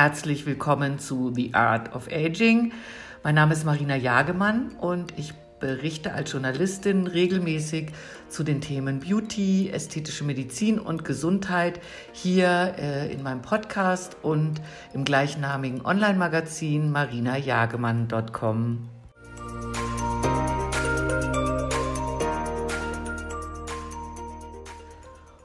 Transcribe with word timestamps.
Herzlich 0.00 0.46
willkommen 0.46 1.00
zu 1.00 1.32
The 1.34 1.54
Art 1.54 1.92
of 1.92 2.06
Aging. 2.06 2.72
Mein 3.24 3.34
Name 3.34 3.52
ist 3.52 3.64
Marina 3.64 3.96
Jagemann 3.96 4.70
und 4.78 5.12
ich 5.18 5.34
berichte 5.58 6.12
als 6.12 6.30
Journalistin 6.30 7.08
regelmäßig 7.08 7.88
zu 8.28 8.44
den 8.44 8.60
Themen 8.60 9.00
Beauty, 9.00 9.70
ästhetische 9.70 10.22
Medizin 10.22 10.78
und 10.78 11.04
Gesundheit 11.04 11.80
hier 12.12 12.76
äh, 12.78 13.12
in 13.12 13.24
meinem 13.24 13.42
Podcast 13.42 14.16
und 14.22 14.60
im 14.94 15.04
gleichnamigen 15.04 15.84
Online-Magazin 15.84 16.92
marinajagemann.com. 16.92 18.90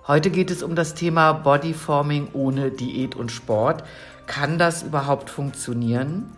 Heute 0.05 0.31
geht 0.31 0.51
es 0.51 0.61
um 0.63 0.75
das 0.75 0.95
Thema 0.95 1.31
Bodyforming 1.31 2.27
ohne 2.33 2.71
Diät 2.71 3.15
und 3.15 3.31
Sport. 3.31 3.85
Kann 4.27 4.57
das 4.57 4.83
überhaupt 4.83 5.29
funktionieren? 5.29 6.31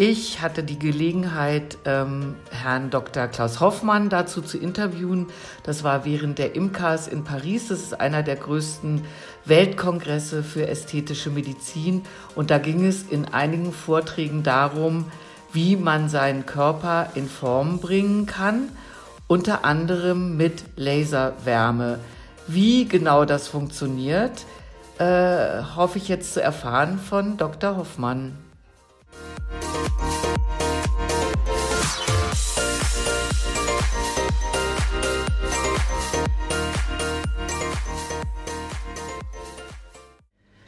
Ich 0.00 0.40
hatte 0.40 0.62
die 0.62 0.78
Gelegenheit, 0.78 1.76
ähm, 1.84 2.36
Herrn 2.52 2.88
Dr. 2.88 3.26
Klaus 3.26 3.58
Hoffmann 3.58 4.08
dazu 4.08 4.40
zu 4.42 4.56
interviewen. 4.56 5.26
Das 5.64 5.82
war 5.82 6.04
während 6.04 6.38
der 6.38 6.54
IMCAS 6.54 7.08
in 7.08 7.24
Paris. 7.24 7.66
Das 7.66 7.80
ist 7.80 8.00
einer 8.00 8.22
der 8.22 8.36
größten 8.36 9.04
Weltkongresse 9.44 10.44
für 10.44 10.68
ästhetische 10.68 11.30
Medizin. 11.30 12.04
Und 12.36 12.52
da 12.52 12.58
ging 12.58 12.86
es 12.86 13.02
in 13.02 13.24
einigen 13.24 13.72
Vorträgen 13.72 14.44
darum, 14.44 15.06
wie 15.52 15.74
man 15.74 16.08
seinen 16.08 16.46
Körper 16.46 17.10
in 17.16 17.28
Form 17.28 17.80
bringen 17.80 18.26
kann, 18.26 18.68
unter 19.26 19.64
anderem 19.64 20.36
mit 20.36 20.62
Laserwärme. 20.76 21.98
Wie 22.46 22.86
genau 22.86 23.24
das 23.24 23.48
funktioniert, 23.48 24.46
äh, 24.98 25.62
hoffe 25.76 25.98
ich 25.98 26.08
jetzt 26.08 26.34
zu 26.34 26.42
erfahren 26.42 26.98
von 26.98 27.36
Dr. 27.36 27.76
Hoffmann. 27.76 28.36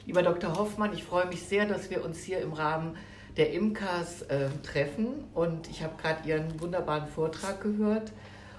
Lieber 0.06 0.22
Dr. 0.22 0.56
Hoffmann, 0.56 0.92
ich 0.92 1.04
freue 1.04 1.26
mich 1.26 1.42
sehr, 1.44 1.66
dass 1.66 1.88
wir 1.88 2.04
uns 2.04 2.22
hier 2.22 2.40
im 2.40 2.52
Rahmen 2.52 2.96
der 3.36 3.52
IMCAS 3.52 4.22
äh, 4.22 4.48
treffen 4.64 5.24
und 5.34 5.68
ich 5.70 5.82
habe 5.82 5.94
gerade 6.00 6.28
Ihren 6.28 6.60
wunderbaren 6.60 7.06
Vortrag 7.08 7.62
gehört 7.62 8.12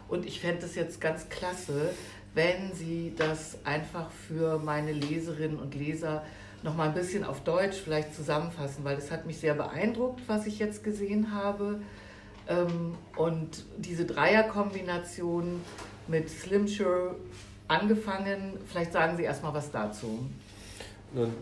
und 0.08 0.26
ich 0.26 0.40
fände 0.40 0.66
es 0.66 0.76
jetzt 0.76 1.02
ganz 1.02 1.28
klasse, 1.30 1.92
wenn 2.34 2.74
Sie 2.74 3.14
das 3.18 3.58
einfach 3.66 4.10
für 4.10 4.60
meine 4.60 4.94
Leserinnen 4.94 5.60
und 5.60 5.76
Leser 5.76 6.24
noch 6.64 6.76
mal 6.76 6.88
ein 6.88 6.94
bisschen 6.94 7.24
auf 7.24 7.44
Deutsch 7.44 7.78
vielleicht 7.78 8.16
zusammenfassen, 8.16 8.84
weil 8.84 8.96
das 8.96 9.12
hat 9.12 9.26
mich 9.26 9.38
sehr 9.38 9.56
beeindruckt, 9.56 10.22
was 10.28 10.46
ich 10.46 10.60
jetzt 10.60 10.84
gesehen 10.84 11.34
habe. 11.34 11.82
Ähm, 12.48 12.96
und 13.16 13.66
diese 13.78 14.06
Dreierkombination 14.06 15.62
mit 16.08 16.30
Slim 16.30 16.68
Sure 16.68 17.16
angefangen, 17.68 18.58
vielleicht 18.68 18.94
sagen 18.94 19.18
Sie 19.18 19.24
erstmal 19.24 19.54
was 19.54 19.72
dazu. 19.72 20.30
Nun, 21.14 21.34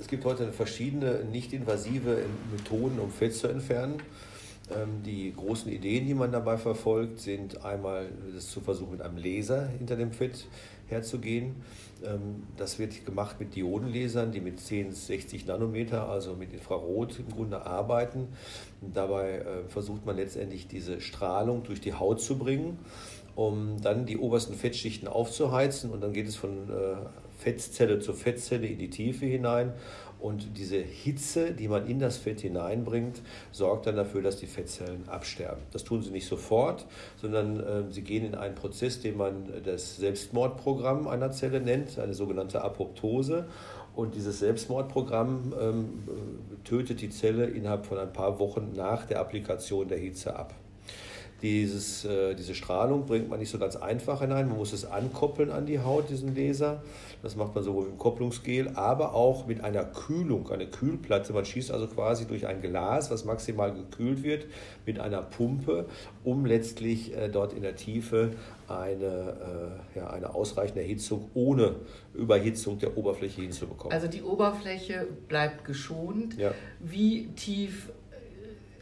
es 0.00 0.08
gibt 0.08 0.24
heute 0.24 0.52
verschiedene 0.52 1.24
nicht-invasive 1.24 2.24
Methoden, 2.50 2.98
um 2.98 3.10
Fett 3.10 3.34
zu 3.34 3.48
entfernen. 3.48 4.02
Ähm, 4.70 5.02
die 5.04 5.32
großen 5.34 5.70
Ideen, 5.70 6.06
die 6.06 6.14
man 6.14 6.32
dabei 6.32 6.56
verfolgt, 6.56 7.20
sind 7.20 7.64
einmal 7.64 8.08
das 8.34 8.50
zu 8.50 8.60
versuchen, 8.60 8.92
mit 8.92 9.02
einem 9.02 9.16
Laser 9.16 9.66
hinter 9.66 9.96
dem 9.96 10.12
Fett 10.12 10.46
herzugehen. 10.86 11.56
Ähm, 12.04 12.44
das 12.56 12.78
wird 12.78 13.04
gemacht 13.04 13.40
mit 13.40 13.54
Diodenlasern, 13.56 14.30
die 14.30 14.40
mit 14.40 14.60
10, 14.60 14.92
60 14.92 15.46
Nanometer, 15.46 16.08
also 16.08 16.34
mit 16.34 16.52
Infrarot 16.52 17.18
im 17.18 17.30
Grunde 17.30 17.66
arbeiten. 17.66 18.28
Dabei 18.80 19.38
äh, 19.38 19.44
versucht 19.68 20.06
man 20.06 20.16
letztendlich 20.16 20.68
diese 20.68 21.00
Strahlung 21.00 21.64
durch 21.64 21.80
die 21.80 21.94
Haut 21.94 22.20
zu 22.20 22.38
bringen, 22.38 22.78
um 23.34 23.80
dann 23.82 24.06
die 24.06 24.18
obersten 24.18 24.54
Fettschichten 24.54 25.08
aufzuheizen. 25.08 25.90
Und 25.90 26.02
dann 26.02 26.12
geht 26.12 26.28
es 26.28 26.36
von 26.36 26.70
äh, 26.70 26.96
Fettzelle 27.38 27.98
zu 27.98 28.12
Fettzelle 28.12 28.66
in 28.68 28.78
die 28.78 28.90
Tiefe 28.90 29.26
hinein 29.26 29.72
und 30.22 30.56
diese 30.56 30.76
Hitze, 30.76 31.50
die 31.52 31.66
man 31.66 31.86
in 31.86 31.98
das 31.98 32.16
Fett 32.16 32.40
hineinbringt, 32.40 33.20
sorgt 33.50 33.86
dann 33.86 33.96
dafür, 33.96 34.22
dass 34.22 34.36
die 34.36 34.46
Fettzellen 34.46 35.08
absterben. 35.08 35.62
Das 35.72 35.82
tun 35.82 36.00
sie 36.00 36.10
nicht 36.10 36.26
sofort, 36.26 36.86
sondern 37.20 37.60
äh, 37.60 37.90
sie 37.90 38.02
gehen 38.02 38.24
in 38.24 38.34
einen 38.36 38.54
Prozess, 38.54 39.00
den 39.00 39.16
man 39.16 39.52
das 39.64 39.96
Selbstmordprogramm 39.96 41.08
einer 41.08 41.32
Zelle 41.32 41.60
nennt, 41.60 41.98
eine 41.98 42.14
sogenannte 42.14 42.62
Apoptose. 42.62 43.46
Und 43.94 44.14
dieses 44.14 44.38
Selbstmordprogramm 44.38 45.54
ähm, 45.60 46.02
tötet 46.64 47.00
die 47.02 47.10
Zelle 47.10 47.46
innerhalb 47.46 47.84
von 47.84 47.98
ein 47.98 48.12
paar 48.12 48.38
Wochen 48.38 48.72
nach 48.74 49.04
der 49.04 49.20
Applikation 49.20 49.88
der 49.88 49.98
Hitze 49.98 50.34
ab. 50.34 50.54
Dieses, 51.42 52.04
äh, 52.04 52.34
diese 52.34 52.54
Strahlung 52.54 53.04
bringt 53.04 53.28
man 53.28 53.40
nicht 53.40 53.50
so 53.50 53.58
ganz 53.58 53.74
einfach 53.74 54.20
hinein. 54.20 54.48
Man 54.48 54.58
muss 54.58 54.72
es 54.72 54.84
ankoppeln 54.84 55.50
an 55.50 55.66
die 55.66 55.80
Haut, 55.80 56.08
diesen 56.08 56.36
Laser. 56.36 56.82
Das 57.22 57.34
macht 57.34 57.54
man 57.54 57.64
sowohl 57.64 57.84
mit 57.84 57.92
dem 57.92 57.98
Kopplungsgel, 57.98 58.70
aber 58.74 59.14
auch 59.14 59.46
mit 59.46 59.62
einer 59.62 59.84
Kühlung, 59.84 60.48
eine 60.50 60.66
Kühlplatte. 60.66 61.32
Man 61.32 61.44
schießt 61.44 61.72
also 61.72 61.88
quasi 61.88 62.26
durch 62.26 62.46
ein 62.46 62.62
Glas, 62.62 63.10
was 63.10 63.24
maximal 63.24 63.72
gekühlt 63.72 64.22
wird, 64.22 64.46
mit 64.86 65.00
einer 65.00 65.22
Pumpe, 65.22 65.86
um 66.22 66.46
letztlich 66.46 67.16
äh, 67.16 67.28
dort 67.28 67.52
in 67.52 67.62
der 67.62 67.74
Tiefe 67.74 68.30
eine, 68.68 69.80
äh, 69.94 69.98
ja, 69.98 70.10
eine 70.10 70.34
ausreichende 70.34 70.80
Erhitzung 70.80 71.30
ohne 71.34 71.74
Überhitzung 72.14 72.78
der 72.78 72.96
Oberfläche 72.96 73.42
hinzubekommen. 73.42 73.92
Also 73.92 74.06
die 74.06 74.22
Oberfläche 74.22 75.06
bleibt 75.28 75.64
geschont. 75.64 76.38
Ja. 76.38 76.52
Wie 76.80 77.26
tief 77.34 77.90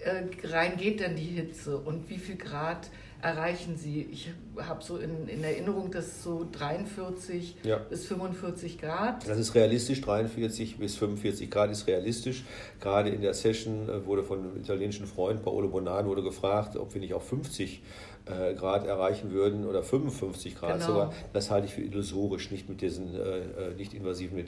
äh, 0.04 0.46
rein 0.46 0.76
geht 0.76 1.00
denn 1.00 1.16
die 1.16 1.22
Hitze 1.22 1.78
und 1.78 2.08
wie 2.08 2.18
viel 2.18 2.36
Grad 2.36 2.88
erreichen 3.22 3.76
Sie? 3.76 4.08
Ich 4.10 4.30
habe 4.58 4.82
so 4.82 4.96
in, 4.96 5.28
in 5.28 5.44
Erinnerung, 5.44 5.90
dass 5.90 6.22
so 6.22 6.46
43 6.50 7.56
ja. 7.62 7.76
bis 7.76 8.06
45 8.06 8.78
Grad. 8.78 9.28
Das 9.28 9.38
ist 9.38 9.54
realistisch, 9.54 10.00
43 10.00 10.78
bis 10.78 10.96
45 10.96 11.50
Grad 11.50 11.70
ist 11.70 11.86
realistisch. 11.86 12.44
Gerade 12.80 13.10
in 13.10 13.20
der 13.20 13.34
Session 13.34 13.88
äh, 13.88 14.06
wurde 14.06 14.22
von 14.22 14.38
einem 14.38 14.56
italienischen 14.56 15.06
Freund, 15.06 15.42
Paolo 15.42 15.68
Bonan, 15.68 16.06
wurde 16.06 16.22
gefragt, 16.22 16.76
ob 16.76 16.94
wir 16.94 17.00
nicht 17.00 17.14
auch 17.14 17.22
50 17.22 17.82
äh, 18.30 18.54
Grad 18.54 18.86
erreichen 18.86 19.32
würden 19.32 19.66
oder 19.66 19.82
55 19.82 20.56
Grad 20.56 20.74
genau. 20.74 20.86
sogar. 20.86 21.12
Das 21.32 21.50
halte 21.50 21.66
ich 21.66 21.74
für 21.74 21.82
illusorisch, 21.82 22.50
nicht 22.50 22.68
mit 22.68 22.80
diesen 22.80 23.14
äh, 23.14 23.18
äh 23.18 23.74
nicht 23.76 23.94
invasiven 23.94 24.44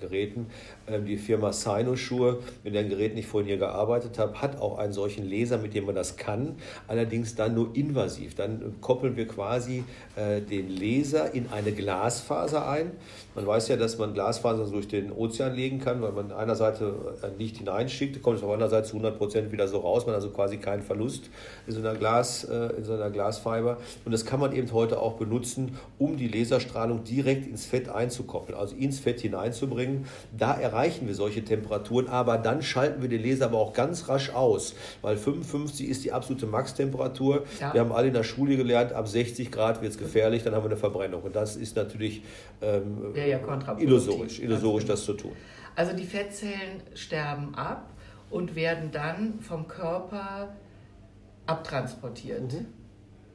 Geräten. 0.00 0.46
Ähm, 0.86 1.06
die 1.06 1.16
Firma 1.16 1.52
Sinosure, 1.52 2.38
mit 2.62 2.74
deren 2.74 2.88
Gerät 2.88 3.16
ich 3.18 3.26
vorhin 3.26 3.48
hier 3.48 3.58
gearbeitet 3.58 4.18
habe, 4.18 4.40
hat 4.40 4.60
auch 4.60 4.78
einen 4.78 4.92
solchen 4.92 5.28
Laser, 5.28 5.58
mit 5.58 5.74
dem 5.74 5.86
man 5.86 5.94
das 5.94 6.16
kann, 6.16 6.56
allerdings 6.88 7.34
dann 7.34 7.54
nur 7.54 7.74
invasiv. 7.74 8.34
Dann 8.34 8.76
koppeln 8.80 9.16
wir 9.16 9.26
quasi 9.26 9.84
äh, 10.16 10.40
den 10.40 10.68
Laser 10.68 11.32
in 11.34 11.48
eine 11.48 11.72
Glasfaser 11.72 12.68
ein. 12.68 12.92
Man 13.34 13.46
weiß 13.46 13.68
ja, 13.68 13.76
dass 13.76 13.98
man 13.98 14.14
Glasfaser 14.14 14.66
durch 14.66 14.88
den 14.88 15.12
Ozean 15.12 15.54
legen 15.54 15.80
kann, 15.80 16.02
weil 16.02 16.12
man 16.12 16.32
einer 16.32 16.54
Seite 16.54 16.94
Licht 17.38 17.58
hineinschickt, 17.58 18.22
kommt 18.22 18.38
es 18.38 18.42
auf 18.42 18.50
einer 18.50 18.68
Seite 18.68 18.88
zu 18.88 18.96
100 18.96 19.18
Prozent 19.18 19.52
wieder 19.52 19.66
so 19.68 19.78
raus, 19.78 20.06
man 20.06 20.14
hat 20.14 20.22
also 20.22 20.30
quasi 20.30 20.58
keinen 20.58 20.82
Verlust 20.82 21.30
in 21.66 21.72
so 21.72 21.80
einer, 21.80 21.94
Glas, 21.94 22.44
in 22.44 22.84
so 22.84 22.94
einer 22.94 23.10
Glasfiber. 23.24 23.78
Und 24.04 24.12
das 24.12 24.26
kann 24.26 24.40
man 24.40 24.52
eben 24.52 24.70
heute 24.72 25.00
auch 25.00 25.14
benutzen, 25.14 25.78
um 25.98 26.16
die 26.16 26.28
Laserstrahlung 26.28 27.04
direkt 27.04 27.46
ins 27.46 27.64
Fett 27.64 27.88
einzukoppeln, 27.88 28.56
also 28.58 28.76
ins 28.76 29.00
Fett 29.00 29.20
hineinzubringen. 29.20 30.06
Da 30.36 30.54
erreichen 30.54 31.06
wir 31.06 31.14
solche 31.14 31.44
Temperaturen, 31.44 32.08
aber 32.08 32.38
dann 32.38 32.62
schalten 32.62 33.02
wir 33.02 33.08
den 33.08 33.22
Laser 33.22 33.46
aber 33.46 33.58
auch 33.58 33.72
ganz 33.72 34.08
rasch 34.08 34.30
aus, 34.30 34.74
weil 35.02 35.16
55 35.16 35.88
ist 35.88 36.04
die 36.04 36.12
absolute 36.12 36.46
Maxtemperatur. 36.46 37.44
Ja. 37.60 37.72
Wir 37.72 37.80
haben 37.80 37.92
alle 37.92 38.08
in 38.08 38.14
der 38.14 38.24
Schule 38.24 38.56
gelernt, 38.56 38.92
ab 38.92 39.08
60 39.08 39.50
Grad 39.50 39.80
wird 39.82 39.92
es 39.92 39.98
gefährlich, 39.98 40.42
dann 40.42 40.54
haben 40.54 40.64
wir 40.64 40.70
eine 40.70 40.76
Verbrennung. 40.76 41.22
Und 41.22 41.34
das 41.36 41.56
ist 41.56 41.76
natürlich 41.76 42.22
ähm, 42.62 43.14
ja, 43.14 43.24
ja, 43.24 43.76
illusorisch, 43.78 44.40
illusorisch 44.40 44.84
das 44.84 45.04
zu 45.04 45.14
tun. 45.14 45.32
Also 45.76 45.96
die 45.96 46.04
Fettzellen 46.04 46.82
sterben 46.94 47.54
ab 47.54 47.90
und 48.30 48.54
werden 48.54 48.90
dann 48.92 49.40
vom 49.40 49.66
Körper 49.66 50.54
abtransportiert. 51.46 52.52
Mhm. 52.52 52.83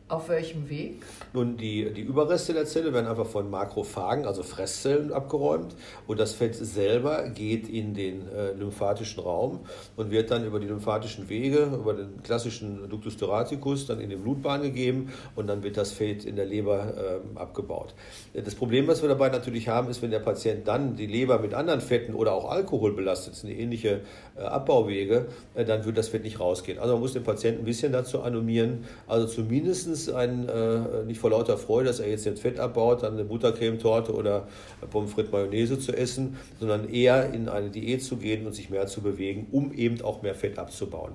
Auf 0.09 0.27
welchem 0.29 0.67
Weg? 0.71 1.03
Nun, 1.33 1.56
die, 1.56 1.94
die 1.94 2.01
Überreste 2.01 2.51
der 2.53 2.65
Zelle 2.65 2.91
werden 2.95 3.06
einfach 3.06 3.27
von 3.27 3.47
Makrophagen, 3.47 4.25
also 4.25 4.41
Fresszellen, 4.41 5.13
abgeräumt 5.13 5.75
und 6.07 6.19
das 6.19 6.33
Fett 6.33 6.56
selber 6.56 7.29
geht 7.29 7.69
in 7.69 7.94
den 7.94 8.27
äh, 8.27 8.53
lymphatischen 8.53 9.21
Raum 9.21 9.59
und 9.97 10.09
wird 10.09 10.31
dann 10.31 10.47
über 10.47 10.59
die 10.59 10.65
lymphatischen 10.65 11.29
Wege, 11.29 11.69
über 11.75 11.94
den 11.94 12.23
klassischen 12.23 12.89
Ductus 12.89 13.17
thoraticus, 13.17 13.85
dann 13.85 14.00
in 14.00 14.09
die 14.09 14.15
Blutbahn 14.15 14.63
gegeben 14.63 15.13
und 15.35 15.45
dann 15.45 15.61
wird 15.61 15.77
das 15.77 15.91
Fett 15.91 16.25
in 16.25 16.35
der 16.35 16.47
Leber 16.47 17.21
äh, 17.35 17.38
abgebaut. 17.38 17.94
Das 18.33 18.56
Problem, 18.56 18.88
was 18.88 19.03
wir 19.03 19.09
dabei 19.09 19.29
natürlich 19.29 19.67
haben, 19.67 19.91
ist, 19.91 20.01
wenn 20.01 20.09
der 20.09 20.21
Patient 20.21 20.67
dann 20.67 20.95
die 20.95 21.06
Leber 21.06 21.38
mit 21.38 21.53
anderen 21.53 21.81
Fetten 21.81 22.15
oder 22.15 22.33
auch 22.33 22.50
Alkohol 22.50 22.94
belastet, 22.94 23.33
das 23.33 23.41
sind 23.41 23.51
ähnliche 23.51 24.01
äh, 24.35 24.41
Abbauwege, 24.41 25.27
äh, 25.53 25.65
dann 25.65 25.85
wird 25.85 26.00
das 26.00 26.07
Fett 26.07 26.23
nicht 26.23 26.39
rausgehen. 26.39 26.79
Also 26.79 26.94
man 26.94 27.01
muss 27.01 27.13
den 27.13 27.23
Patienten 27.23 27.61
ein 27.61 27.65
bisschen 27.65 27.91
dazu 27.91 28.23
animieren, 28.23 28.85
also 29.06 29.27
zumindest 29.27 29.99
meistens 30.00 30.16
ein, 30.16 30.48
äh, 30.48 31.04
nicht 31.06 31.19
vor 31.19 31.31
lauter 31.31 31.57
Freude, 31.57 31.88
dass 31.88 32.00
er 32.00 32.10
jetzt 32.10 32.25
jetzt 32.25 32.42
Fett 32.42 32.60
abbaut, 32.60 33.04
dann 33.04 33.13
eine 33.13 33.25
Buttercremetorte 33.25 34.13
oder 34.13 34.48
Pommes 34.90 35.12
frites 35.12 35.31
Mayonnaise 35.31 35.80
zu 35.80 35.96
essen, 35.96 36.38
sondern 36.60 36.90
eher 36.90 37.34
in 37.34 37.50
eine 37.50 37.69
Diät 37.69 38.04
zu 38.04 38.18
gehen 38.18 38.46
und 38.46 38.54
sich 38.54 38.69
mehr 38.69 38.88
zu 38.88 39.01
bewegen, 39.01 39.48
um 39.51 39.74
eben 39.74 40.01
auch 40.01 40.22
mehr 40.22 40.36
Fett 40.36 40.57
abzubauen. 40.57 41.13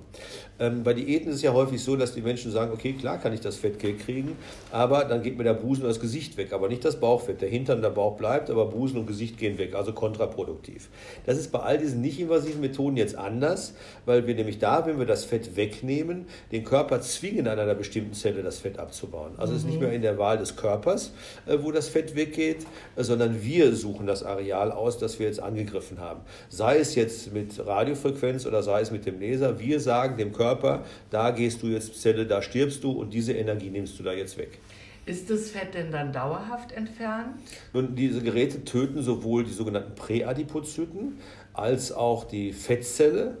Ähm, 0.59 0.83
bei 0.83 0.93
Diäten 0.93 1.29
ist 1.29 1.37
es 1.37 1.41
ja 1.41 1.53
häufig 1.53 1.83
so, 1.83 1.95
dass 1.95 2.13
die 2.13 2.21
Menschen 2.21 2.51
sagen, 2.51 2.71
okay, 2.71 2.93
klar 2.93 3.17
kann 3.17 3.33
ich 3.33 3.41
das 3.41 3.57
Fett 3.57 3.79
kriegen, 3.79 4.37
aber 4.71 5.05
dann 5.05 5.21
geht 5.21 5.37
mir 5.37 5.43
der 5.43 5.53
Busen 5.53 5.83
und 5.83 5.89
das 5.89 5.99
Gesicht 5.99 6.37
weg, 6.37 6.53
aber 6.53 6.69
nicht 6.69 6.85
das 6.85 6.99
Bauchfett. 6.99 7.41
Der 7.41 7.49
Hintern 7.49 7.81
der 7.81 7.89
Bauch 7.89 8.17
bleibt, 8.17 8.49
aber 8.49 8.67
Busen 8.67 8.99
und 8.99 9.07
Gesicht 9.07 9.37
gehen 9.37 9.57
weg, 9.57 9.75
also 9.75 9.93
kontraproduktiv. 9.93 10.89
Das 11.25 11.37
ist 11.37 11.51
bei 11.51 11.59
all 11.59 11.77
diesen 11.77 12.01
nicht-invasiven 12.01 12.61
Methoden 12.61 12.97
jetzt 12.97 13.17
anders, 13.17 13.73
weil 14.05 14.27
wir 14.27 14.35
nämlich 14.35 14.59
da, 14.59 14.85
wenn 14.85 14.99
wir 14.99 15.05
das 15.05 15.25
Fett 15.25 15.55
wegnehmen, 15.55 16.25
den 16.51 16.63
Körper 16.63 17.01
zwingen, 17.01 17.47
an 17.47 17.59
einer 17.59 17.75
bestimmten 17.75 18.13
Zelle 18.13 18.43
das 18.43 18.59
Fett 18.59 18.74
abzubauen. 18.79 19.33
Also 19.37 19.51
mhm. 19.51 19.57
es 19.57 19.63
ist 19.63 19.67
nicht 19.67 19.79
mhm. 19.79 19.87
mehr 19.87 19.93
in 19.93 20.01
der 20.01 20.17
Wahl 20.17 20.37
des 20.37 20.55
Körpers, 20.55 21.11
äh, 21.45 21.57
wo 21.61 21.71
das 21.71 21.89
Fett 21.89 22.15
weggeht, 22.15 22.65
äh, 22.95 23.03
sondern 23.03 23.43
wir 23.43 23.75
suchen 23.75 24.07
das 24.07 24.23
Areal 24.23 24.71
aus, 24.71 24.97
das 24.97 25.19
wir 25.19 25.27
jetzt 25.27 25.39
angegriffen 25.39 25.99
haben. 25.99 26.21
Sei 26.49 26.77
es 26.77 26.95
jetzt 26.95 27.33
mit 27.33 27.65
Radiofrequenz 27.65 28.45
oder 28.45 28.63
sei 28.63 28.81
es 28.81 28.91
mit 28.91 29.05
dem 29.05 29.19
Laser, 29.19 29.59
wir 29.59 29.79
sagen 29.79 30.17
dem 30.17 30.31
Körper, 30.31 30.45
Körper, 30.45 30.83
da 31.09 31.31
gehst 31.31 31.63
du 31.63 31.67
jetzt 31.67 31.99
Zelle, 32.01 32.25
da 32.25 32.41
stirbst 32.41 32.83
du 32.83 32.91
und 32.91 33.13
diese 33.13 33.33
Energie 33.33 33.69
nimmst 33.69 33.97
du 33.99 34.03
da 34.03 34.13
jetzt 34.13 34.37
weg. 34.37 34.59
Ist 35.05 35.29
das 35.29 35.51
Fett 35.51 35.73
denn 35.73 35.91
dann 35.91 36.11
dauerhaft 36.11 36.71
entfernt? 36.71 37.35
Nun, 37.73 37.95
diese 37.95 38.21
Geräte 38.21 38.63
töten 38.63 39.01
sowohl 39.03 39.43
die 39.43 39.53
sogenannten 39.53 39.93
Präadipozyten 39.95 41.19
als 41.53 41.91
auch 41.91 42.23
die 42.23 42.53
Fettzelle 42.53 43.37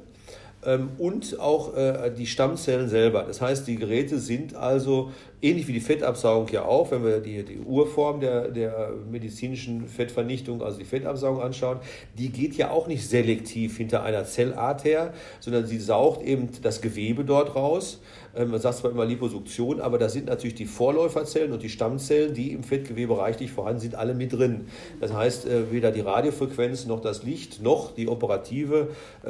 ähm, 0.65 0.89
und 0.97 1.39
auch 1.39 1.75
äh, 1.75 2.11
die 2.15 2.27
Stammzellen 2.27 2.89
selber. 2.89 3.23
Das 3.23 3.41
heißt, 3.41 3.67
die 3.67 3.75
Geräte 3.75 4.19
sind 4.19 4.55
also 4.55 5.11
ähnlich 5.41 5.67
wie 5.67 5.73
die 5.73 5.79
Fettabsaugung 5.79 6.47
ja 6.49 6.65
auch, 6.65 6.91
wenn 6.91 7.03
wir 7.03 7.19
die, 7.19 7.43
die 7.43 7.59
Urform 7.59 8.19
der, 8.19 8.49
der 8.49 8.91
medizinischen 9.09 9.87
Fettvernichtung, 9.87 10.61
also 10.61 10.79
die 10.79 10.85
Fettabsaugung 10.85 11.41
anschauen, 11.41 11.79
die 12.17 12.29
geht 12.29 12.55
ja 12.55 12.71
auch 12.71 12.87
nicht 12.87 13.07
selektiv 13.07 13.77
hinter 13.77 14.03
einer 14.03 14.25
Zellart 14.25 14.83
her, 14.83 15.13
sondern 15.39 15.65
sie 15.65 15.77
saugt 15.77 16.23
eben 16.23 16.49
das 16.61 16.81
Gewebe 16.81 17.23
dort 17.23 17.55
raus. 17.55 18.01
Ähm, 18.35 18.51
man 18.51 18.59
sagt 18.59 18.77
zwar 18.77 18.91
immer 18.91 19.05
Liposuktion, 19.05 19.79
aber 19.79 19.97
da 19.97 20.09
sind 20.09 20.27
natürlich 20.27 20.55
die 20.55 20.65
Vorläuferzellen 20.65 21.51
und 21.53 21.63
die 21.63 21.69
Stammzellen, 21.69 22.33
die 22.33 22.51
im 22.51 22.63
Fettgewebe 22.63 23.17
reichlich 23.17 23.51
vorhanden 23.51 23.79
sind, 23.79 23.95
alle 23.95 24.13
mit 24.13 24.33
drin. 24.33 24.67
Das 24.99 25.13
heißt, 25.13 25.47
äh, 25.47 25.71
weder 25.71 25.91
die 25.91 26.01
Radiofrequenz 26.01 26.85
noch 26.85 27.01
das 27.01 27.23
Licht 27.23 27.61
noch 27.61 27.95
die 27.95 28.07
operative 28.07 28.89
äh, 29.23 29.29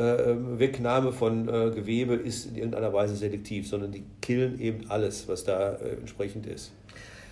Wegnahme 0.57 1.11
von 1.11 1.47
äh, 1.47 1.71
Gewebe 1.71 2.15
ist 2.15 2.45
in 2.45 2.55
irgendeiner 2.55 2.93
Weise 2.93 3.15
selektiv, 3.15 3.67
sondern 3.67 3.91
die 3.91 4.03
killen 4.21 4.59
eben 4.59 4.89
alles, 4.89 5.27
was 5.27 5.43
da 5.43 5.75
entsprechend 5.75 6.47
ist. 6.47 6.71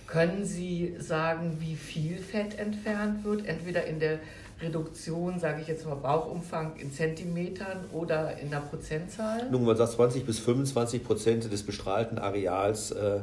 Können 0.06 0.44
Sie 0.44 0.94
sagen, 0.98 1.56
wie 1.60 1.74
viel 1.74 2.18
Fett 2.18 2.58
entfernt 2.58 3.24
wird? 3.24 3.46
Entweder 3.46 3.84
in 3.84 3.98
der 3.98 4.20
Reduktion, 4.64 5.38
sage 5.38 5.62
ich 5.62 5.68
jetzt 5.68 5.86
mal 5.86 5.94
Bauchumfang 5.94 6.76
in 6.76 6.92
Zentimetern 6.92 7.84
oder 7.92 8.38
in 8.38 8.50
der 8.50 8.60
Prozentzahl? 8.60 9.48
Nun, 9.50 9.64
man 9.64 9.76
sagt 9.76 9.92
20 9.92 10.24
bis 10.24 10.38
25 10.38 11.04
Prozent 11.04 11.52
des 11.52 11.62
bestrahlten 11.62 12.18
Areals 12.18 12.90
äh, 12.90 13.20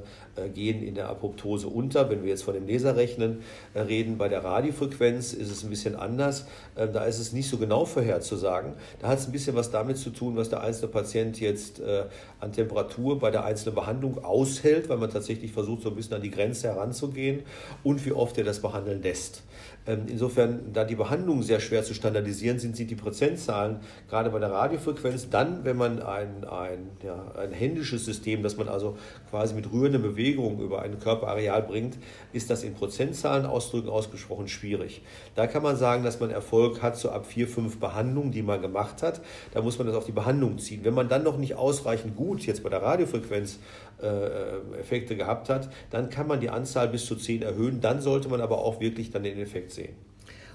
gehen 0.54 0.82
in 0.84 0.96
der 0.96 1.10
Apoptose 1.10 1.68
unter. 1.68 2.10
Wenn 2.10 2.24
wir 2.24 2.30
jetzt 2.30 2.44
von 2.44 2.54
dem 2.54 2.68
Laser 2.68 2.96
rechnen, 2.96 3.42
äh, 3.74 3.82
reden, 3.82 4.18
bei 4.18 4.30
der 4.30 4.44
Radiofrequenz 4.44 5.34
ist 5.34 5.52
es 5.52 5.64
ein 5.64 5.70
bisschen 5.70 5.96
anders. 5.96 6.46
Äh, 6.76 6.88
da 6.88 7.06
ist 7.06 7.20
es 7.20 7.34
nicht 7.34 7.50
so 7.50 7.58
genau 7.58 7.86
vorherzusagen. 7.86 8.74
Da 9.00 9.10
hat 9.10 9.20
es 9.20 9.28
ein 9.28 9.32
bisschen 9.32 9.56
was 9.56 9.72
damit 9.72 9.98
zu 9.98 10.10
tun, 10.12 10.36
was 10.36 10.50
der 10.50 10.62
einzelne 10.62 10.92
Patient 10.92 11.40
jetzt 11.40 11.80
äh, 11.80 12.06
an 12.40 12.52
Temperatur 12.52 13.20
bei 13.20 13.32
der 13.32 13.44
einzelnen 13.44 13.76
Behandlung 13.76 14.24
aushält, 14.24 14.90
weil 14.90 14.98
man 14.98 15.10
tatsächlich 15.10 15.52
versucht, 15.52 15.84
so 15.84 15.90
ein 15.90 15.96
bisschen 15.96 16.16
an 16.16 16.22
die 16.22 16.32
Grenze 16.32 16.68
heranzugehen 16.68 17.42
und 17.84 18.06
wie 18.06 18.12
oft 18.12 18.38
er 18.38 18.44
das 18.44 18.60
behandeln 18.60 19.02
lässt. 19.02 19.44
Ähm, 19.88 20.04
insofern, 20.08 20.74
da 20.74 20.84
die 20.84 20.96
Behandlungen 20.96 21.42
sehr 21.42 21.60
schwer 21.60 21.84
zu 21.84 21.96
standardisieren 21.96 22.60
sind, 22.60 22.76
sind 22.78 22.92
die 22.92 22.96
Prozentzahlen 22.96 23.78
gerade 24.10 24.30
bei 24.30 24.38
der 24.38 24.52
Radiofrequenz 24.52 25.30
dann, 25.30 25.66
wenn 25.66 25.76
man 25.76 26.02
ein, 26.02 26.44
ein, 26.44 26.90
ja, 27.04 27.32
ein 27.36 27.52
händisches 27.52 28.06
System, 28.06 28.44
das 28.44 28.58
man 28.58 28.68
also 28.68 28.96
quasi 29.30 29.56
mit 29.56 29.72
rührenden 29.72 30.04
Bewegungen 30.04 30.21
über 30.30 30.82
ein 30.82 31.00
Körperareal 31.00 31.64
bringt, 31.64 31.98
ist 32.34 32.50
das 32.50 32.64
in 32.64 32.74
Prozentzahlen 32.74 33.46
ausdrücken 33.46 33.90
ausgesprochen 33.90 34.48
schwierig. 34.48 35.02
Da 35.36 35.48
kann 35.48 35.64
man 35.64 35.76
sagen, 35.76 36.04
dass 36.04 36.20
man 36.20 36.30
Erfolg 36.30 36.82
hat, 36.82 36.98
so 36.98 37.10
ab 37.10 37.26
vier, 37.26 37.48
fünf 37.48 37.80
Behandlungen, 37.80 38.32
die 38.32 38.42
man 38.42 38.62
gemacht 38.62 39.04
hat. 39.04 39.22
Da 39.54 39.62
muss 39.62 39.78
man 39.78 39.88
das 39.88 39.96
auf 39.96 40.06
die 40.06 40.12
Behandlung 40.12 40.58
ziehen. 40.60 40.82
Wenn 40.84 40.94
man 40.94 41.10
dann 41.10 41.24
noch 41.24 41.38
nicht 41.38 41.56
ausreichend 41.56 42.16
gut 42.16 42.46
jetzt 42.46 42.64
bei 42.64 42.70
der 42.70 42.82
Radiofrequenz 42.82 43.60
äh, 44.02 44.80
Effekte 44.80 45.16
gehabt 45.16 45.50
hat, 45.50 45.70
dann 45.90 46.10
kann 46.10 46.28
man 46.28 46.40
die 46.40 46.50
Anzahl 46.50 46.88
bis 46.88 47.06
zu 47.06 47.16
10 47.16 47.42
erhöhen. 47.42 47.82
Dann 47.82 48.02
sollte 48.02 48.30
man 48.30 48.42
aber 48.42 48.60
auch 48.60 48.80
wirklich 48.80 49.12
dann 49.12 49.24
den 49.24 49.40
Effekt 49.40 49.72
sehen. 49.72 49.96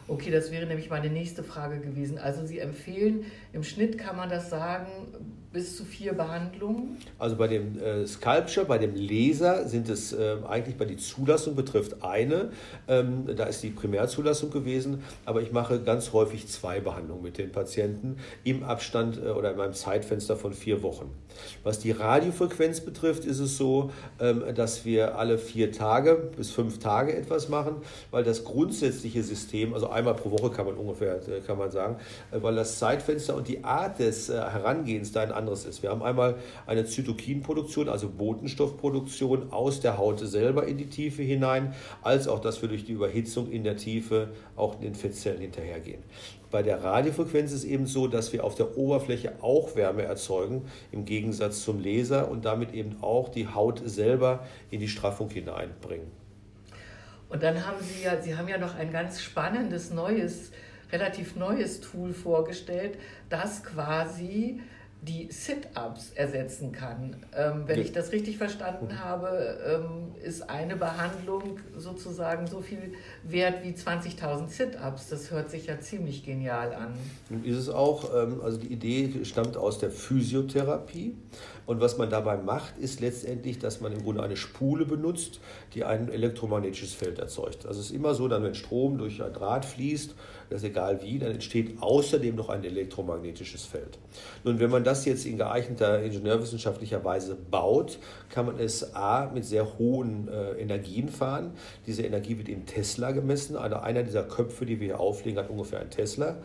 Okay, 0.09 0.31
das 0.31 0.53
wäre 0.53 0.67
nämlich 0.67 0.89
meine 0.89 1.11
nächste 1.11 1.43
Frage 1.43 1.81
gewesen. 1.81 2.19
Also 2.19 2.47
Sie 2.47 2.61
empfehlen, 2.61 3.25
im 3.53 3.65
Schnitt 3.65 3.99
kann 3.99 4.17
man 4.17 4.29
das 4.29 4.51
sagen, 4.51 4.87
bis 5.57 5.75
zu 5.75 5.87
vier 5.87 6.13
Behandlungen? 6.13 6.99
Also 7.19 7.37
bei 7.37 7.49
dem 7.49 7.81
äh, 7.81 8.07
Sculpture, 8.07 8.67
bei 8.67 8.77
dem 8.77 8.95
Laser 8.95 9.67
sind 9.67 9.89
es 9.89 10.13
äh, 10.13 10.37
eigentlich 10.47 10.77
bei 10.77 10.85
die 10.85 10.99
Zulassung 10.99 11.57
betrifft 11.57 12.03
eine. 12.05 12.51
Ähm, 12.89 13.25
da 13.35 13.45
ist 13.45 13.63
die 13.63 13.71
Primärzulassung 13.71 14.51
gewesen, 14.51 15.03
aber 15.25 15.41
ich 15.41 15.53
mache 15.53 15.81
ganz 15.81 16.13
häufig 16.13 16.47
zwei 16.49 16.81
Behandlungen 16.81 17.23
mit 17.23 17.39
den 17.39 17.53
Patienten 17.53 18.19
im 18.45 18.65
Abstand 18.65 19.17
äh, 19.17 19.31
oder 19.31 19.53
in 19.53 19.57
meinem 19.57 19.73
Zeitfenster 19.73 20.37
von 20.37 20.53
vier 20.53 20.83
Wochen. 20.83 21.11
Was 21.63 21.79
die 21.79 21.91
Radiofrequenz 21.91 22.81
betrifft, 22.81 23.25
ist 23.25 23.41
es 23.41 23.57
so, 23.57 23.91
ähm, 24.21 24.43
dass 24.55 24.85
wir 24.85 25.17
alle 25.19 25.39
vier 25.39 25.73
Tage 25.73 26.31
bis 26.37 26.51
fünf 26.51 26.79
Tage 26.79 27.17
etwas 27.17 27.49
machen, 27.49 27.77
weil 28.11 28.25
das 28.25 28.45
grundsätzliche 28.45 29.23
System, 29.23 29.75
also 29.75 29.89
einmal 29.89 30.15
pro 30.15 30.31
Woche 30.31 30.51
kann 30.51 30.67
man 30.67 30.77
ungefähr, 30.77 31.17
äh, 31.29 31.41
kann 31.41 31.59
man 31.59 31.71
sagen, 31.71 31.97
äh, 32.31 32.43
weil 32.43 32.55
das 32.55 32.79
Zeitfenster 32.79 33.35
und 33.35 33.49
die 33.49 33.65
Art 33.65 33.99
des 33.99 34.29
äh, 34.29 34.35
Herangehens 34.35 35.13
da 35.13 35.23
ein 35.23 35.33
anderes 35.47 35.65
ist. 35.65 35.83
Wir 35.83 35.91
haben 35.91 36.03
einmal 36.03 36.37
eine 36.67 36.85
Zytokinproduktion, 36.85 37.89
also 37.89 38.09
Botenstoffproduktion 38.09 39.53
aus 39.53 39.81
der 39.81 39.97
Haut 39.97 40.19
selber 40.21 40.67
in 40.67 40.77
die 40.77 40.87
Tiefe 40.87 41.23
hinein, 41.23 41.75
als 42.03 42.27
auch, 42.27 42.41
dass 42.41 42.61
wir 42.63 42.69
durch 42.69 42.85
die 42.85 42.93
Überhitzung 42.93 43.51
in 43.51 43.63
der 43.63 43.77
Tiefe 43.77 44.31
auch 44.57 44.75
den 44.75 44.95
Fettzellen 44.95 45.41
hinterhergehen. 45.41 46.03
Bei 46.51 46.63
der 46.63 46.83
Radiofrequenz 46.83 47.53
ist 47.53 47.59
es 47.59 47.65
eben 47.65 47.87
so, 47.87 48.09
dass 48.09 48.33
wir 48.33 48.45
auf 48.45 48.55
der 48.55 48.77
Oberfläche 48.77 49.35
auch 49.41 49.77
Wärme 49.77 50.03
erzeugen, 50.03 50.65
im 50.91 51.05
Gegensatz 51.05 51.63
zum 51.63 51.81
Laser 51.81 52.29
und 52.29 52.45
damit 52.45 52.73
eben 52.75 52.97
auch 53.03 53.29
die 53.29 53.49
Haut 53.49 53.83
selber 53.85 54.47
in 54.71 54.81
die 54.81 54.89
Straffung 54.89 55.31
hineinbringen. 55.31 56.07
Und 57.29 57.43
dann 57.43 57.67
haben 57.67 57.79
Sie 57.81 58.05
ja, 58.05 58.21
Sie 58.21 58.37
haben 58.37 58.49
ja 58.49 58.59
noch 58.59 58.77
ein 58.77 58.93
ganz 58.93 59.21
spannendes 59.21 59.91
neues, 59.91 60.53
relativ 60.93 61.37
neues 61.37 61.81
Tool 61.81 62.13
vorgestellt, 62.13 62.99
das 63.29 63.65
quasi 63.65 64.61
die 65.03 65.29
Sit-ups 65.31 66.13
ersetzen 66.15 66.73
kann. 66.73 67.17
Ähm, 67.37 67.65
wenn 67.67 67.79
ja. 67.79 67.85
ich 67.85 67.93
das 67.93 68.13
richtig 68.13 68.39
verstanden 68.39 68.87
mhm. 68.87 68.99
habe, 68.99 69.59
ähm, 69.67 70.15
ist 70.23 70.49
eine 70.49 70.77
Behandlung 70.77 71.61
sozusagen 71.77 72.47
so 72.47 72.61
viel 72.61 72.95
wert 73.23 73.63
wie 73.63 73.73
20.000 73.73 74.49
Sit-ups. 74.49 75.09
Das 75.09 75.31
hört 75.31 75.51
sich 75.51 75.67
ja 75.67 75.79
ziemlich 75.81 76.25
genial 76.25 76.75
an. 76.75 76.95
Ist 77.45 77.59
es 77.59 77.69
auch, 77.69 78.15
ähm, 78.15 78.41
also 78.43 78.59
die 78.59 78.73
Idee 78.73 79.25
stammt 79.25 79.57
aus 79.57 79.79
der 79.79 79.91
Physiotherapie. 79.91 81.15
Und 81.67 81.81
was 81.81 81.99
man 81.99 82.09
dabei 82.09 82.37
macht, 82.37 82.79
ist 82.79 83.01
letztendlich, 83.01 83.59
dass 83.59 83.81
man 83.81 83.93
im 83.93 84.03
Grunde 84.05 84.23
eine 84.23 84.37
Spule 84.37 84.87
benutzt, 84.87 85.41
die 85.75 85.85
ein 85.85 86.09
elektromagnetisches 86.09 86.95
Feld 86.95 87.19
erzeugt. 87.19 87.67
Also 87.67 87.81
es 87.81 87.87
ist 87.87 87.93
immer 87.93 88.15
so, 88.15 88.29
dann 88.29 88.45
wenn 88.45 88.55
Strom 88.55 88.99
durch 88.99 89.21
ein 89.21 89.33
Draht 89.33 89.65
fließt, 89.65 90.15
das 90.49 90.63
ist 90.63 90.69
egal 90.69 91.03
wie, 91.03 91.19
dann 91.19 91.33
entsteht 91.33 91.83
außerdem 91.83 92.37
noch 92.37 92.51
ein 92.51 92.63
elektromagnetisches 92.63 93.65
Feld. 93.65 93.99
Nun, 94.45 94.61
wenn 94.61 94.71
man 94.71 94.85
das 94.87 95.05
jetzt 95.05 95.27
in 95.27 95.37
geeigneter 95.37 96.03
ingenieurwissenschaftlicher 96.03 97.05
Weise 97.05 97.35
baut, 97.35 97.99
kann 98.31 98.47
man 98.47 98.59
es 98.59 98.95
A 98.95 99.31
mit 99.33 99.45
sehr 99.45 99.79
hohen 99.79 100.29
äh, 100.29 100.53
Energien 100.61 101.09
fahren. 101.09 101.53
Diese 101.87 102.03
Energie 102.03 102.39
wird 102.39 102.49
in 102.49 102.67
Tesla 102.67 103.11
gemessen. 103.11 103.57
Also 103.57 103.77
einer 103.77 104.03
dieser 104.03 104.23
Köpfe, 104.23 104.65
die 104.65 104.81
wir 104.81 104.87
hier 104.87 105.01
auflegen, 105.01 105.39
hat 105.39 105.51
ungefähr 105.51 105.81
ein 105.81 105.91
Tesla, 105.91 106.37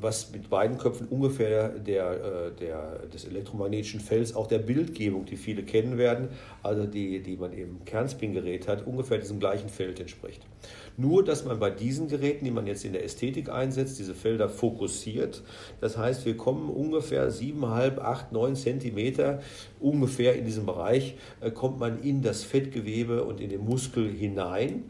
was 0.00 0.30
mit 0.30 0.48
beiden 0.48 0.78
Köpfen 0.78 1.08
ungefähr 1.08 1.70
der, 1.70 2.10
äh, 2.10 2.52
der, 2.52 3.06
des 3.12 3.24
elektromagnetischen 3.24 4.00
Felds, 4.00 4.34
auch 4.34 4.46
der 4.46 4.58
Bildgebung, 4.58 5.24
die 5.24 5.36
viele 5.36 5.64
kennen 5.64 5.98
werden, 5.98 6.28
also 6.62 6.86
die, 6.86 7.20
die 7.20 7.36
man 7.36 7.52
im 7.52 7.84
Kernspin-Gerät 7.84 8.68
hat, 8.68 8.86
ungefähr 8.86 9.18
diesem 9.18 9.40
gleichen 9.40 9.68
Feld 9.68 9.98
entspricht. 9.98 10.42
Nur, 10.96 11.24
dass 11.24 11.44
man 11.44 11.58
bei 11.58 11.70
diesen 11.70 12.08
Geräten, 12.08 12.44
die 12.44 12.52
man 12.52 12.68
jetzt 12.68 12.84
in 12.84 12.92
der 12.92 13.04
Ästhetik 13.04 13.48
einsetzt, 13.48 13.98
diese 13.98 14.14
Felder 14.14 14.48
fokussiert. 14.48 15.42
Das 15.80 15.98
heißt, 15.98 16.24
wir 16.24 16.36
kommen 16.36 16.70
ungefähr 16.70 17.30
7,5, 17.32 17.98
8, 17.98 18.32
9 18.32 18.54
Zentimeter 18.54 19.40
ungefähr 19.80 20.36
in 20.36 20.44
diesem 20.44 20.64
Bereich, 20.66 21.16
äh, 21.40 21.50
kommt 21.50 21.80
man 21.80 22.00
in 22.02 22.22
das 22.22 22.44
Fettgewebe 22.44 23.24
und 23.24 23.40
in 23.40 23.50
den 23.50 23.64
Muskel 23.64 24.08
hinein 24.08 24.84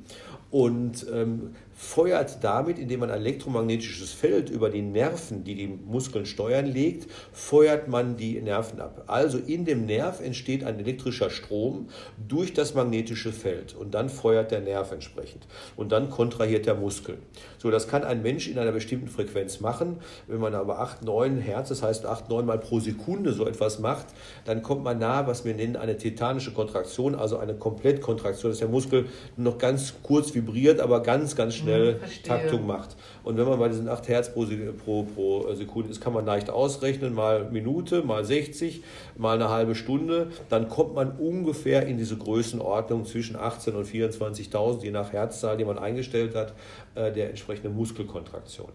und 0.51 1.07
ähm, 1.13 1.51
feuert 1.75 2.43
damit, 2.43 2.79
indem 2.79 3.01
man 3.01 3.11
ein 3.11 3.21
elektromagnetisches 3.21 4.13
Feld 4.13 4.49
über 4.49 4.71
die 4.71 4.83
Nerven, 4.83 5.45
die 5.45 5.55
die 5.55 5.67
Muskeln 5.67 6.25
steuern, 6.25 6.67
legt, 6.67 7.11
feuert 7.33 7.89
man 7.89 8.17
die 8.17 8.41
Nerven 8.41 8.81
ab. 8.81 9.05
Also 9.07 9.39
in 9.39 9.65
dem 9.65 9.87
Nerv 9.87 10.21
entsteht 10.21 10.65
ein 10.65 10.79
elektrischer 10.79 11.31
Strom 11.31 11.89
durch 12.29 12.53
das 12.53 12.75
magnetische 12.75 13.33
Feld 13.33 13.75
und 13.75 13.95
dann 13.95 14.09
feuert 14.09 14.53
der 14.53 14.61
Nerv 14.61 14.93
entsprechend 14.93 15.47
und 15.77 15.91
dann 15.91 16.11
kontrahiert 16.11 16.67
der 16.67 16.77
Muskel. 16.77 17.19
So, 17.59 17.71
das 17.71 17.89
kann 17.89 18.05
ein 18.05 18.23
Mensch 18.23 18.49
in 18.49 18.59
einer 18.59 18.73
bestimmten 18.73 19.09
Frequenz 19.09 19.61
machen. 19.61 19.99
Wenn 20.27 20.39
man 20.39 20.55
aber 20.55 20.79
8, 20.81 21.03
9 21.03 21.39
Hertz, 21.39 21.71
das 21.71 21.83
heißt 21.83 22.07
8, 22.07 22.29
9 22.29 22.47
Mal 22.47 22.59
pro 22.59 22.79
Sekunde 22.79 23.33
so 23.33 23.47
etwas 23.47 23.79
macht, 23.81 24.07
dann 24.45 24.63
kommt 24.63 24.85
man 24.85 24.99
nahe, 24.99 25.27
was 25.27 25.45
wir 25.45 25.55
nennen 25.55 25.77
eine 25.77 25.97
tetanische 25.97 26.53
Kontraktion, 26.53 27.15
also 27.15 27.39
eine 27.39 27.55
Komplettkontraktion, 27.55 28.53
dass 28.53 28.59
der 28.59 28.69
Muskel 28.69 29.07
noch 29.37 29.59
ganz 29.59 29.95
kurz 30.03 30.35
vibriert, 30.35 30.81
aber 30.81 31.03
ganz, 31.03 31.35
ganz 31.35 31.55
schnell 31.65 31.95
hm, 31.95 32.23
Taktung 32.23 32.67
macht. 32.67 32.97
Und 33.23 33.37
wenn 33.37 33.47
man 33.47 33.59
bei 33.59 33.69
diesen 33.69 33.89
8 33.89 34.09
Hertz 34.09 34.33
pro, 34.33 34.47
pro, 34.85 35.03
pro 35.05 35.55
Sekunde 35.55 35.91
ist, 35.91 36.01
kann 36.01 36.13
man 36.13 36.25
leicht 36.25 36.51
ausrechnen, 36.51 37.15
mal 37.15 37.51
Minute, 37.51 38.03
mal 38.03 38.25
60, 38.25 38.83
mal 39.17 39.35
eine 39.35 39.49
halbe 39.49 39.75
Stunde. 39.75 40.29
Dann 40.49 40.69
kommt 40.69 40.95
man 40.95 41.13
ungefähr 41.13 41.87
in 41.87 41.99
diese 41.99 42.17
Größenordnung 42.17 43.05
zwischen 43.07 43.37
18.000 43.37 43.71
und 43.73 43.87
24.000, 43.87 44.83
je 44.83 44.91
nach 44.91 45.13
Herzzahl, 45.13 45.57
die 45.57 45.65
man 45.65 45.79
eingestellt 45.79 46.35
hat, 46.35 46.53
äh, 46.95 47.13
der 47.13 47.31
entsprechenden 47.31 47.75
Muskelkontraktion. 47.75 48.69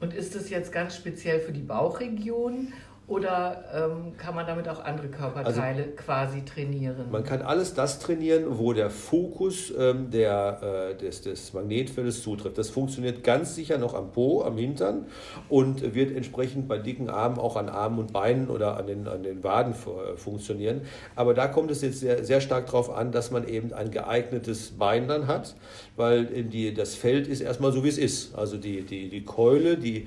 Und 0.00 0.14
ist 0.14 0.34
das 0.34 0.50
jetzt 0.50 0.72
ganz 0.72 0.94
speziell 0.94 1.40
für 1.40 1.52
die 1.52 1.62
Bauchregion 1.62 2.72
oder 3.08 3.64
ähm, 3.72 4.16
kann 4.16 4.34
man 4.34 4.46
damit 4.48 4.68
auch 4.68 4.84
andere 4.84 5.06
Körperteile 5.06 5.82
also, 5.82 5.96
quasi 5.96 6.44
trainieren? 6.44 7.08
Man 7.12 7.22
kann 7.22 7.40
alles 7.40 7.72
das 7.72 8.00
trainieren, 8.00 8.58
wo 8.58 8.72
der 8.72 8.90
Fokus 8.90 9.72
ähm, 9.78 10.10
der, 10.10 10.90
äh, 10.90 10.96
des, 10.96 11.22
des 11.22 11.52
Magnetfeldes 11.52 12.22
zutrifft. 12.22 12.58
Das 12.58 12.68
funktioniert 12.68 13.22
ganz 13.22 13.54
sicher 13.54 13.78
noch 13.78 13.94
am 13.94 14.10
Po, 14.10 14.42
am 14.42 14.58
Hintern 14.58 15.06
und 15.48 15.94
wird 15.94 16.16
entsprechend 16.16 16.66
bei 16.66 16.78
dicken 16.78 17.08
Armen 17.08 17.38
auch 17.38 17.54
an 17.54 17.68
Armen 17.68 18.00
und 18.00 18.12
Beinen 18.12 18.50
oder 18.50 18.76
an 18.76 18.88
den, 18.88 19.06
an 19.06 19.22
den 19.22 19.44
Waden 19.44 19.74
äh, 19.74 20.16
funktionieren. 20.16 20.80
Aber 21.14 21.32
da 21.32 21.46
kommt 21.46 21.70
es 21.70 21.82
jetzt 21.82 22.00
sehr, 22.00 22.24
sehr 22.24 22.40
stark 22.40 22.66
darauf 22.66 22.90
an, 22.90 23.12
dass 23.12 23.30
man 23.30 23.46
eben 23.46 23.72
ein 23.72 23.92
geeignetes 23.92 24.72
Bein 24.72 25.06
dann 25.06 25.28
hat, 25.28 25.54
weil 25.94 26.24
die, 26.24 26.74
das 26.74 26.96
Feld 26.96 27.28
ist 27.28 27.40
erstmal 27.40 27.70
so, 27.70 27.84
wie 27.84 27.88
es 27.88 27.98
ist. 27.98 28.34
Also 28.34 28.56
die, 28.56 28.82
die, 28.82 29.08
die 29.08 29.24
Keule, 29.24 29.76
die, 29.76 29.98
äh, 29.98 30.06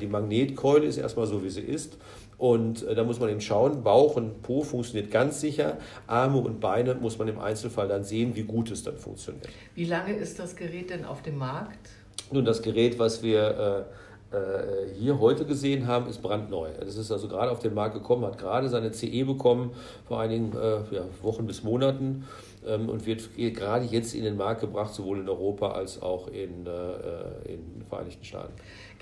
die 0.00 0.06
Magnetkeule 0.06 0.86
ist 0.86 0.96
erstmal 0.96 1.26
so, 1.26 1.44
wie 1.44 1.50
sie 1.50 1.60
ist. 1.60 1.98
Und 2.38 2.82
äh, 2.82 2.94
da 2.94 3.04
muss 3.04 3.20
man 3.20 3.28
eben 3.30 3.40
schauen, 3.40 3.82
Bauch 3.82 4.16
und 4.16 4.42
Po 4.42 4.62
funktioniert 4.62 5.10
ganz 5.10 5.40
sicher, 5.40 5.78
Arme 6.06 6.38
und 6.38 6.60
Beine 6.60 6.94
muss 6.94 7.18
man 7.18 7.28
im 7.28 7.38
Einzelfall 7.38 7.88
dann 7.88 8.04
sehen, 8.04 8.34
wie 8.34 8.42
gut 8.42 8.70
es 8.70 8.82
dann 8.82 8.96
funktioniert. 8.96 9.48
Wie 9.74 9.84
lange 9.84 10.14
ist 10.14 10.38
das 10.38 10.56
Gerät 10.56 10.90
denn 10.90 11.04
auf 11.04 11.22
dem 11.22 11.38
Markt? 11.38 11.88
Nun, 12.32 12.44
das 12.44 12.62
Gerät, 12.62 12.98
was 12.98 13.22
wir 13.22 13.86
äh, 14.32 14.36
äh 14.36 14.94
hier 14.98 15.20
heute 15.20 15.44
gesehen 15.44 15.86
haben, 15.86 16.08
ist 16.08 16.22
brandneu. 16.22 16.68
Das 16.80 16.96
ist 16.96 17.12
also 17.12 17.28
gerade 17.28 17.50
auf 17.50 17.60
den 17.60 17.74
Markt 17.74 17.94
gekommen, 17.94 18.24
hat 18.24 18.38
gerade 18.38 18.68
seine 18.68 18.92
CE 18.92 19.24
bekommen 19.24 19.70
vor 20.06 20.20
einigen 20.20 20.52
äh, 20.56 20.94
ja, 20.94 21.04
Wochen 21.22 21.46
bis 21.46 21.62
Monaten 21.62 22.24
ähm, 22.66 22.88
und 22.88 23.06
wird 23.06 23.36
gerade 23.36 23.84
jetzt 23.84 24.14
in 24.14 24.24
den 24.24 24.36
Markt 24.36 24.60
gebracht, 24.60 24.92
sowohl 24.94 25.20
in 25.20 25.28
Europa 25.28 25.72
als 25.72 26.02
auch 26.02 26.28
in, 26.28 26.66
äh, 26.66 27.52
in 27.52 27.74
den 27.74 27.84
Vereinigten 27.88 28.24
Staaten. 28.24 28.52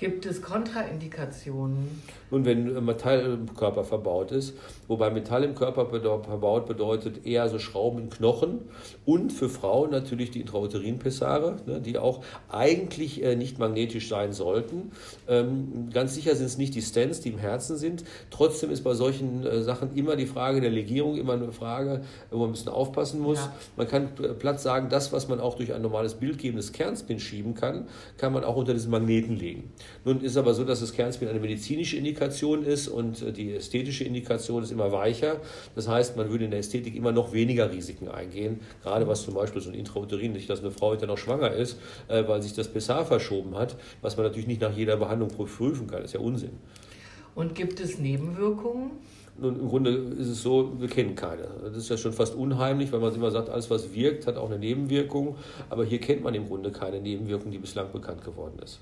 Gibt 0.03 0.25
es 0.25 0.41
Kontraindikationen? 0.41 2.01
Nun, 2.29 2.43
wenn 2.43 2.83
Metall 2.83 3.21
im 3.21 3.55
Körper 3.55 3.85
verbaut 3.85 4.33
ist, 4.33 4.53
wobei 4.89 5.09
Metall 5.09 5.45
im 5.45 5.55
Körper 5.55 5.85
verbaut 5.85 6.65
bedeutet 6.65 7.25
eher 7.25 7.47
so 7.47 7.57
Schrauben 7.57 7.99
in 7.99 8.09
Knochen 8.09 8.63
und 9.05 9.31
für 9.31 9.47
Frauen 9.47 9.91
natürlich 9.91 10.31
die 10.31 10.41
Intrauterin-Pessare, 10.41 11.55
ne, 11.67 11.79
die 11.79 11.97
auch 11.97 12.21
eigentlich 12.49 13.23
äh, 13.23 13.37
nicht 13.37 13.59
magnetisch 13.59 14.09
sein 14.09 14.33
sollten. 14.33 14.91
Ähm, 15.29 15.89
ganz 15.93 16.15
sicher 16.15 16.35
sind 16.35 16.47
es 16.47 16.57
nicht 16.57 16.75
die 16.75 16.81
Stents, 16.81 17.21
die 17.21 17.29
im 17.29 17.37
Herzen 17.37 17.77
sind. 17.77 18.03
Trotzdem 18.29 18.71
ist 18.71 18.83
bei 18.83 18.95
solchen 18.95 19.45
äh, 19.45 19.61
Sachen 19.61 19.95
immer 19.95 20.17
die 20.17 20.25
Frage 20.25 20.59
der 20.59 20.71
Legierung 20.71 21.15
immer 21.15 21.33
eine 21.33 21.53
Frage, 21.53 22.01
wo 22.29 22.39
man 22.39 22.49
ein 22.49 22.51
bisschen 22.53 22.73
aufpassen 22.73 23.21
muss. 23.21 23.37
Ja. 23.37 23.53
Man 23.77 23.87
kann 23.87 24.09
platt 24.39 24.59
sagen, 24.59 24.89
das, 24.89 25.13
was 25.13 25.29
man 25.29 25.39
auch 25.39 25.55
durch 25.55 25.73
ein 25.73 25.81
normales 25.81 26.15
bildgebendes 26.15 26.73
Kernspin 26.73 27.21
schieben 27.21 27.53
kann, 27.53 27.87
kann 28.17 28.33
man 28.33 28.43
auch 28.43 28.57
unter 28.57 28.73
diesen 28.73 28.91
Magneten 28.91 29.37
legen. 29.37 29.71
Nun 30.05 30.21
ist 30.21 30.37
aber 30.37 30.53
so, 30.53 30.63
dass 30.63 30.79
das 30.79 30.93
Kernspin 30.93 31.27
eine 31.27 31.39
medizinische 31.39 31.97
Indikation 31.97 32.63
ist 32.63 32.87
und 32.87 33.21
äh, 33.21 33.31
die 33.31 33.53
ästhetische 33.53 34.03
Indikation 34.03 34.63
ist 34.63 34.71
immer 34.71 34.91
weicher. 34.91 35.37
Das 35.75 35.87
heißt, 35.87 36.17
man 36.17 36.29
würde 36.29 36.45
in 36.45 36.51
der 36.51 36.59
Ästhetik 36.59 36.95
immer 36.95 37.11
noch 37.11 37.33
weniger 37.33 37.71
Risiken 37.71 38.07
eingehen, 38.07 38.59
gerade 38.81 39.07
was 39.07 39.23
zum 39.23 39.33
Beispiel 39.33 39.61
so 39.61 39.69
ein 39.69 39.75
Intrauterin, 39.75 40.33
nicht, 40.33 40.49
dass 40.49 40.59
eine 40.59 40.71
Frau 40.71 40.91
hinterher 40.91 41.13
noch 41.13 41.17
schwanger 41.17 41.51
ist, 41.51 41.79
äh, 42.07 42.27
weil 42.27 42.41
sich 42.41 42.53
das 42.53 42.67
Pessar 42.67 43.05
verschoben 43.05 43.55
hat, 43.55 43.75
was 44.01 44.17
man 44.17 44.25
natürlich 44.25 44.47
nicht 44.47 44.61
nach 44.61 44.75
jeder 44.75 44.97
Behandlung 44.97 45.29
prüfen 45.29 45.87
kann. 45.87 46.01
Das 46.01 46.11
ist 46.11 46.13
ja 46.13 46.19
Unsinn. 46.19 46.51
Und 47.35 47.55
gibt 47.55 47.79
es 47.79 47.97
Nebenwirkungen? 47.97 48.91
Nun, 49.35 49.59
im 49.59 49.67
Grunde 49.67 49.89
ist 49.91 50.27
es 50.27 50.43
so, 50.43 50.73
wir 50.79 50.87
kennen 50.87 51.15
keine. 51.15 51.47
Das 51.63 51.75
ist 51.75 51.89
ja 51.89 51.97
schon 51.97 52.13
fast 52.13 52.35
unheimlich, 52.35 52.91
weil 52.91 52.99
man 52.99 53.13
immer 53.15 53.31
sagt, 53.31 53.49
alles, 53.49 53.69
was 53.71 53.93
wirkt, 53.93 54.27
hat 54.27 54.37
auch 54.37 54.49
eine 54.49 54.59
Nebenwirkung. 54.59 55.37
Aber 55.69 55.83
hier 55.83 55.99
kennt 55.99 56.23
man 56.23 56.35
im 56.35 56.47
Grunde 56.47 56.71
keine 56.71 57.01
Nebenwirkung, 57.01 57.51
die 57.51 57.57
bislang 57.57 57.91
bekannt 57.91 58.23
geworden 58.23 58.59
ist. 58.63 58.79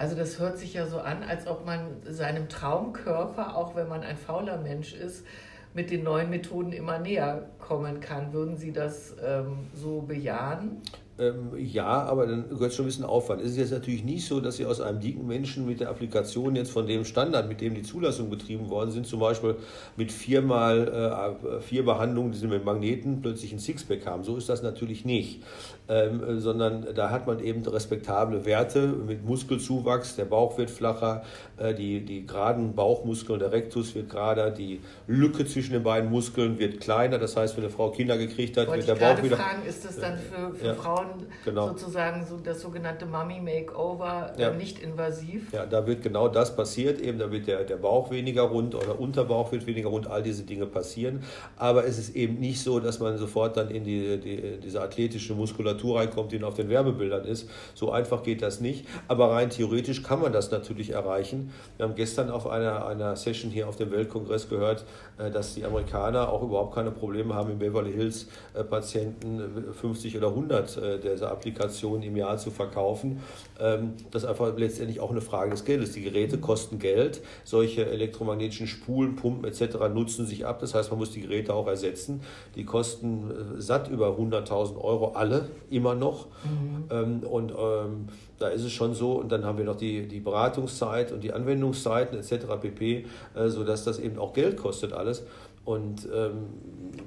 Also 0.00 0.16
das 0.16 0.38
hört 0.38 0.56
sich 0.56 0.72
ja 0.72 0.86
so 0.86 0.98
an, 0.98 1.22
als 1.22 1.46
ob 1.46 1.66
man 1.66 2.00
seinem 2.04 2.48
Traumkörper, 2.48 3.54
auch 3.54 3.74
wenn 3.74 3.86
man 3.86 4.02
ein 4.02 4.16
fauler 4.16 4.56
Mensch 4.56 4.94
ist, 4.94 5.26
mit 5.74 5.90
den 5.90 6.04
neuen 6.04 6.30
Methoden 6.30 6.72
immer 6.72 6.98
näher 6.98 7.50
kommen 7.58 8.00
kann. 8.00 8.32
Würden 8.32 8.56
Sie 8.56 8.72
das 8.72 9.14
ähm, 9.22 9.68
so 9.74 10.00
bejahen? 10.00 10.80
Ähm, 11.20 11.50
ja, 11.58 11.84
aber 11.84 12.26
dann 12.26 12.48
gehört 12.48 12.72
schon 12.72 12.86
ein 12.86 12.88
bisschen 12.88 13.04
Aufwand. 13.04 13.42
Es 13.42 13.52
ist 13.52 13.58
jetzt 13.58 13.72
natürlich 13.72 14.04
nicht 14.04 14.26
so, 14.26 14.40
dass 14.40 14.56
Sie 14.56 14.64
aus 14.64 14.80
einem 14.80 15.00
dicken 15.00 15.26
Menschen 15.26 15.66
mit 15.66 15.80
der 15.80 15.90
Applikation 15.90 16.56
jetzt 16.56 16.70
von 16.70 16.86
dem 16.86 17.04
Standard, 17.04 17.46
mit 17.46 17.60
dem 17.60 17.74
die 17.74 17.82
Zulassungen 17.82 18.30
betrieben 18.30 18.70
worden 18.70 18.90
sind, 18.90 19.06
zum 19.06 19.20
Beispiel 19.20 19.56
mit 19.96 20.10
viermal 20.10 21.36
äh, 21.50 21.60
vier 21.60 21.84
Behandlungen, 21.84 22.32
die 22.32 22.38
Sie 22.38 22.46
mit 22.46 22.64
Magneten 22.64 23.20
plötzlich 23.20 23.52
ein 23.52 23.58
Sixpack 23.58 24.06
haben. 24.06 24.24
So 24.24 24.36
ist 24.36 24.48
das 24.48 24.62
natürlich 24.62 25.04
nicht 25.04 25.42
ähm, 25.90 26.40
sondern 26.40 26.86
da 26.94 27.10
hat 27.10 27.26
man 27.26 27.40
eben 27.40 27.66
respektable 27.66 28.44
Werte 28.44 28.86
mit 28.86 29.24
Muskelzuwachs, 29.24 30.14
der 30.14 30.24
Bauch 30.24 30.56
wird 30.56 30.70
flacher, 30.70 31.24
äh, 31.56 31.74
die, 31.74 32.04
die 32.04 32.26
geraden 32.26 32.74
Bauchmuskeln, 32.74 33.40
der 33.40 33.50
Rectus 33.50 33.94
wird 33.96 34.08
gerader, 34.08 34.52
die 34.52 34.80
Lücke 35.08 35.44
zwischen 35.46 35.72
den 35.72 35.82
beiden 35.82 36.08
Muskeln 36.08 36.60
wird 36.60 36.80
kleiner, 36.80 37.18
das 37.18 37.36
heißt, 37.36 37.56
wenn 37.56 37.64
eine 37.64 37.72
Frau 37.72 37.90
Kinder 37.90 38.16
gekriegt 38.16 38.56
hat, 38.56 38.68
Wollte 38.68 38.86
wird 38.86 39.00
der 39.00 39.04
Bauch 39.04 39.22
wieder... 39.22 39.36
fragen, 39.36 39.66
ist 39.66 39.84
das 39.84 39.98
dann 39.98 40.16
für, 40.16 40.54
für 40.54 40.66
ja, 40.66 40.74
Frauen 40.74 41.09
genau. 41.44 41.68
sozusagen 41.68 42.26
so 42.26 42.36
das 42.36 42.60
sogenannte 42.60 43.06
Mummy 43.06 43.40
Makeover 43.40 44.32
äh, 44.36 44.42
ja. 44.42 44.50
nicht 44.50 44.80
invasiv? 44.80 45.52
Ja, 45.52 45.66
da 45.66 45.86
wird 45.86 46.02
genau 46.02 46.28
das 46.28 46.54
passiert, 46.54 47.00
eben 47.00 47.18
da 47.18 47.30
wird 47.30 47.46
der, 47.46 47.64
der 47.64 47.76
Bauch 47.76 48.10
weniger 48.10 48.42
rund 48.42 48.74
oder 48.74 48.98
Unterbauch 48.98 49.52
wird 49.52 49.66
weniger 49.66 49.88
rund, 49.88 50.08
all 50.08 50.22
diese 50.22 50.42
Dinge 50.42 50.66
passieren, 50.66 51.22
aber 51.56 51.86
es 51.86 51.98
ist 51.98 52.16
eben 52.16 52.40
nicht 52.40 52.60
so, 52.60 52.80
dass 52.80 52.98
man 52.98 53.16
sofort 53.16 53.56
dann 53.56 53.70
in 53.70 53.84
die, 53.84 54.18
die 54.18 54.58
diese 54.62 54.80
athletische 54.80 55.34
Muskulatur 55.34 55.98
reinkommt, 55.98 56.32
die 56.32 56.42
auf 56.44 56.54
den 56.54 56.68
Werbebildern 56.68 57.24
ist. 57.24 57.48
So 57.74 57.90
einfach 57.92 58.22
geht 58.22 58.42
das 58.42 58.60
nicht. 58.60 58.86
Aber 59.08 59.32
rein 59.32 59.50
theoretisch 59.50 60.02
kann 60.02 60.20
man 60.20 60.32
das 60.32 60.50
natürlich 60.50 60.90
erreichen. 60.90 61.52
Wir 61.76 61.86
haben 61.86 61.94
gestern 61.94 62.30
auf 62.30 62.46
einer, 62.46 62.86
einer 62.86 63.16
Session 63.16 63.50
hier 63.50 63.68
auf 63.68 63.76
dem 63.76 63.90
Weltkongress 63.90 64.48
gehört, 64.48 64.84
äh, 65.18 65.30
dass 65.30 65.54
die 65.54 65.64
Amerikaner 65.64 66.30
auch 66.30 66.42
überhaupt 66.42 66.74
keine 66.74 66.90
Probleme 66.90 67.34
haben, 67.34 67.50
in 67.50 67.58
Beverly 67.58 67.92
Hills 67.92 68.28
äh, 68.54 68.64
Patienten 68.64 69.72
50 69.72 70.16
oder 70.16 70.28
100 70.28 70.76
äh, 70.76 70.98
dieser 71.00 71.30
Applikationen 71.30 72.02
im 72.02 72.16
Jahr 72.16 72.36
zu 72.38 72.50
verkaufen. 72.50 73.20
Ähm, 73.58 73.94
das 74.10 74.22
ist 74.22 74.28
einfach 74.28 74.56
letztendlich 74.56 75.00
auch 75.00 75.10
eine 75.10 75.20
Frage 75.20 75.50
des 75.50 75.64
Geldes. 75.64 75.92
Die 75.92 76.02
Geräte 76.02 76.38
kosten 76.38 76.78
Geld. 76.78 77.22
Solche 77.44 77.86
elektromagnetischen 77.86 78.66
Spulen, 78.66 79.16
Pumpen 79.16 79.44
etc. 79.44 79.76
nutzen 79.92 80.26
sich 80.26 80.46
ab. 80.46 80.60
Das 80.60 80.74
heißt, 80.74 80.90
man 80.90 80.98
muss 80.98 81.10
die 81.10 81.22
Geräte 81.22 81.54
auch 81.54 81.66
ersetzen. 81.66 82.20
Die 82.54 82.64
kosten 82.64 83.30
satt 83.58 83.88
über 83.88 84.16
100.000 84.18 84.80
Euro 84.80 85.12
alle 85.12 85.48
immer 85.70 85.94
noch. 85.94 86.26
Mhm. 86.44 86.84
Ähm, 86.90 87.20
und 87.20 87.52
ähm, 87.52 88.08
da 88.40 88.48
ist 88.48 88.64
es 88.64 88.72
schon 88.72 88.94
so, 88.94 89.12
und 89.12 89.30
dann 89.30 89.44
haben 89.44 89.58
wir 89.58 89.66
noch 89.66 89.76
die, 89.76 90.08
die 90.08 90.18
Beratungszeit 90.18 91.12
und 91.12 91.22
die 91.22 91.32
Anwendungszeiten 91.32 92.18
etc. 92.18 92.46
pp., 92.60 93.06
äh, 93.34 93.48
sodass 93.48 93.84
das 93.84 93.98
eben 93.98 94.18
auch 94.18 94.32
Geld 94.32 94.56
kostet 94.56 94.94
alles. 94.94 95.24
Und, 95.64 96.08
ähm, 96.12 96.48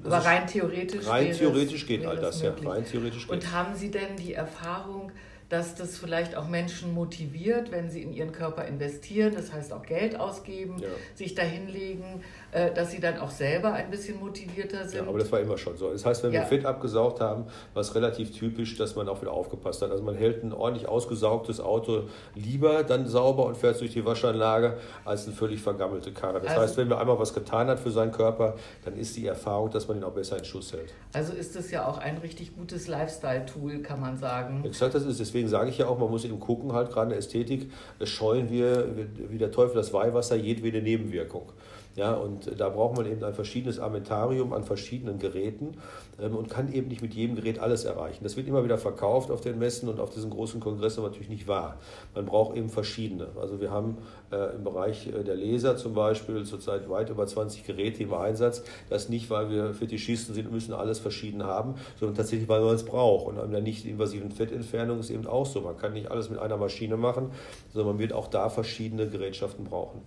Aber 0.04 0.18
rein 0.18 0.46
theoretisch, 0.46 1.06
rein 1.06 1.32
theoretisch 1.32 1.86
geht 1.86 2.06
all 2.06 2.16
das, 2.16 2.40
ja. 2.42 2.54
Rein 2.64 2.84
theoretisch 2.84 3.28
und 3.28 3.52
haben 3.52 3.74
Sie 3.74 3.90
denn 3.90 4.16
die 4.16 4.34
Erfahrung, 4.34 5.12
dass 5.54 5.76
das 5.76 5.96
vielleicht 5.96 6.34
auch 6.36 6.48
Menschen 6.48 6.92
motiviert, 6.92 7.70
wenn 7.70 7.88
sie 7.88 8.02
in 8.02 8.12
ihren 8.12 8.32
Körper 8.32 8.64
investieren, 8.64 9.34
das 9.36 9.52
heißt 9.52 9.72
auch 9.72 9.84
Geld 9.84 10.18
ausgeben, 10.18 10.78
ja. 10.80 10.88
sich 11.14 11.36
dahinlegen, 11.36 12.04
äh, 12.50 12.74
dass 12.74 12.90
sie 12.90 12.98
dann 12.98 13.18
auch 13.18 13.30
selber 13.30 13.72
ein 13.72 13.88
bisschen 13.88 14.18
motivierter 14.18 14.88
sind. 14.88 15.02
Ja, 15.02 15.08
aber 15.08 15.20
das 15.20 15.30
war 15.30 15.38
immer 15.38 15.56
schon 15.56 15.76
so. 15.76 15.92
Das 15.92 16.04
heißt, 16.04 16.24
wenn 16.24 16.32
ja. 16.32 16.40
wir 16.40 16.46
Fett 16.46 16.66
abgesaugt 16.66 17.20
haben, 17.20 17.44
war 17.72 17.82
es 17.82 17.94
relativ 17.94 18.36
typisch, 18.36 18.76
dass 18.76 18.96
man 18.96 19.08
auch 19.08 19.22
wieder 19.22 19.30
aufgepasst 19.30 19.80
hat. 19.82 19.92
Also 19.92 20.02
man 20.02 20.16
hält 20.16 20.42
ein 20.42 20.52
ordentlich 20.52 20.88
ausgesaugtes 20.88 21.60
Auto 21.60 22.08
lieber 22.34 22.82
dann 22.82 23.06
sauber 23.06 23.46
und 23.46 23.56
fährt 23.56 23.80
durch 23.80 23.92
die 23.92 24.04
Waschanlage 24.04 24.78
als 25.04 25.26
eine 25.26 25.36
völlig 25.36 25.62
vergammelte 25.62 26.12
Karre. 26.12 26.40
Das 26.40 26.50
also, 26.50 26.62
heißt, 26.62 26.76
wenn 26.78 26.88
man 26.88 26.98
einmal 26.98 27.20
was 27.20 27.32
getan 27.32 27.68
hat 27.68 27.78
für 27.78 27.92
seinen 27.92 28.10
Körper, 28.10 28.56
dann 28.84 28.96
ist 28.96 29.16
die 29.16 29.28
Erfahrung, 29.28 29.70
dass 29.70 29.86
man 29.86 29.98
ihn 29.98 30.04
auch 30.04 30.14
besser 30.14 30.36
in 30.36 30.44
Schuss 30.44 30.72
hält. 30.72 30.92
Also 31.12 31.32
ist 31.32 31.54
das 31.54 31.70
ja 31.70 31.86
auch 31.86 31.98
ein 31.98 32.18
richtig 32.18 32.56
gutes 32.56 32.88
Lifestyle-Tool, 32.88 33.82
kann 33.82 34.00
man 34.00 34.16
sagen. 34.16 34.64
Exakt, 34.64 34.96
das 34.96 35.04
ist 35.04 35.20
deswegen 35.20 35.43
deswegen 35.44 35.48
sage 35.48 35.70
ich 35.70 35.78
ja 35.78 35.86
auch, 35.86 35.98
man 35.98 36.10
muss 36.10 36.24
eben 36.24 36.40
gucken, 36.40 36.72
halt 36.72 36.90
gerade 36.90 37.06
in 37.06 37.10
der 37.10 37.18
Ästhetik, 37.18 37.70
scheuen 38.02 38.50
wir 38.50 38.88
wie 39.30 39.38
der 39.38 39.50
Teufel 39.50 39.76
das 39.76 39.92
Weihwasser 39.92 40.36
jedwede 40.36 40.82
Nebenwirkung. 40.82 41.52
Ja, 41.96 42.14
und 42.14 42.58
da 42.58 42.70
braucht 42.70 42.96
man 42.96 43.06
eben 43.06 43.22
ein 43.22 43.34
verschiedenes 43.34 43.78
Armentarium 43.78 44.52
an 44.52 44.64
verschiedenen 44.64 45.20
Geräten 45.20 45.76
ähm, 46.20 46.34
und 46.34 46.50
kann 46.50 46.72
eben 46.72 46.88
nicht 46.88 47.02
mit 47.02 47.14
jedem 47.14 47.36
Gerät 47.36 47.60
alles 47.60 47.84
erreichen. 47.84 48.24
Das 48.24 48.36
wird 48.36 48.48
immer 48.48 48.64
wieder 48.64 48.78
verkauft 48.78 49.30
auf 49.30 49.40
den 49.40 49.60
Messen 49.60 49.88
und 49.88 50.00
auf 50.00 50.10
diesen 50.10 50.30
großen 50.30 50.58
Kongressen, 50.58 51.00
aber 51.00 51.08
natürlich 51.08 51.28
nicht 51.28 51.46
wahr. 51.46 51.76
Man 52.12 52.26
braucht 52.26 52.56
eben 52.56 52.68
verschiedene. 52.68 53.28
Also 53.40 53.60
wir 53.60 53.70
haben 53.70 53.98
äh, 54.32 54.56
im 54.56 54.64
Bereich 54.64 55.06
äh, 55.06 55.22
der 55.22 55.36
Laser 55.36 55.76
zum 55.76 55.94
Beispiel 55.94 56.42
zurzeit 56.44 56.90
weit 56.90 57.10
über 57.10 57.28
20 57.28 57.64
Geräte 57.64 58.02
im 58.02 58.12
Einsatz. 58.12 58.64
Das 58.90 59.08
nicht, 59.08 59.30
weil 59.30 59.50
wir 59.50 59.72
Fetischisten 59.72 60.34
sind 60.34 60.46
und 60.46 60.52
müssen 60.52 60.74
alles 60.74 60.98
verschieden 60.98 61.44
haben, 61.44 61.76
sondern 62.00 62.16
tatsächlich, 62.16 62.48
weil 62.48 62.62
man 62.62 62.74
es 62.74 62.84
braucht. 62.84 63.28
Und 63.28 63.38
an 63.38 63.52
der 63.52 63.60
nicht 63.60 63.84
invasiven 63.86 64.32
Fettentfernung 64.32 64.98
ist 64.98 65.10
eben 65.10 65.28
auch 65.28 65.46
so. 65.46 65.60
Man 65.60 65.76
kann 65.76 65.92
nicht 65.92 66.10
alles 66.10 66.28
mit 66.28 66.40
einer 66.40 66.56
Maschine 66.56 66.96
machen, 66.96 67.30
sondern 67.72 67.92
man 67.92 67.98
wird 68.00 68.12
auch 68.12 68.26
da 68.26 68.48
verschiedene 68.48 69.08
Gerätschaften 69.08 69.64
brauchen. 69.64 70.02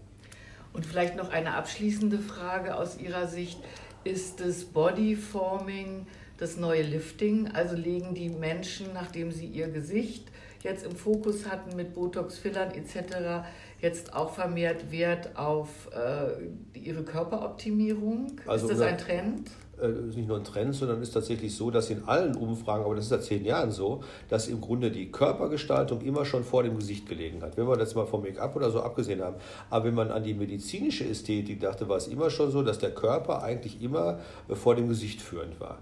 Und 0.77 0.85
vielleicht 0.85 1.15
noch 1.15 1.31
eine 1.31 1.55
abschließende 1.55 2.19
Frage 2.19 2.75
aus 2.75 2.99
Ihrer 2.99 3.27
Sicht. 3.27 3.57
Ist 4.03 4.39
das 4.39 4.63
Bodyforming 4.63 6.05
das 6.37 6.55
neue 6.55 6.83
Lifting? 6.83 7.49
Also 7.51 7.75
legen 7.75 8.13
die 8.13 8.29
Menschen, 8.29 8.93
nachdem 8.93 9.31
sie 9.31 9.47
ihr 9.47 9.69
Gesicht 9.69 10.27
jetzt 10.61 10.85
im 10.85 10.95
Fokus 10.95 11.49
hatten 11.49 11.75
mit 11.75 11.95
Botox, 11.95 12.37
Fillern 12.37 12.71
etc., 12.75 13.47
jetzt 13.81 14.13
auch 14.13 14.35
vermehrt 14.35 14.91
Wert 14.91 15.35
auf 15.35 15.89
äh, 15.91 16.77
ihre 16.77 17.01
Körperoptimierung? 17.01 18.39
Also 18.45 18.69
ist 18.69 18.79
das 18.79 18.87
ein 18.87 18.99
Trend? 18.99 19.49
Äh, 19.81 20.09
ist 20.09 20.17
nicht 20.17 20.27
nur 20.27 20.37
ein 20.37 20.43
Trend, 20.43 20.75
sondern 20.75 21.01
ist 21.01 21.13
tatsächlich 21.13 21.55
so, 21.55 21.71
dass 21.71 21.89
in 21.89 22.03
allen 22.05 22.35
Umfragen, 22.35 22.83
aber 22.83 22.95
das 22.95 23.05
ist 23.05 23.09
seit 23.09 23.23
zehn 23.23 23.45
Jahren 23.45 23.71
so, 23.71 24.01
dass 24.29 24.47
im 24.47 24.61
Grunde 24.61 24.91
die 24.91 25.11
Körpergestaltung 25.11 26.01
immer 26.01 26.25
schon 26.25 26.43
vor 26.43 26.63
dem 26.63 26.77
Gesicht 26.77 27.07
gelegen 27.07 27.41
hat. 27.41 27.57
Wenn 27.57 27.67
wir 27.67 27.77
das 27.77 27.95
mal 27.95 28.05
vom 28.05 28.21
Make-up 28.21 28.55
oder 28.55 28.71
so 28.71 28.81
abgesehen 28.81 29.21
haben. 29.21 29.35
Aber 29.69 29.85
wenn 29.85 29.93
man 29.93 30.11
an 30.11 30.23
die 30.23 30.33
medizinische 30.33 31.05
Ästhetik 31.05 31.59
dachte, 31.59 31.87
war 31.89 31.97
es 31.97 32.07
immer 32.07 32.29
schon 32.29 32.51
so, 32.51 32.63
dass 32.63 32.79
der 32.79 32.91
Körper 32.91 33.43
eigentlich 33.43 33.81
immer 33.81 34.19
äh, 34.49 34.55
vor 34.55 34.75
dem 34.75 34.87
Gesicht 34.89 35.21
führend 35.21 35.59
war. 35.59 35.77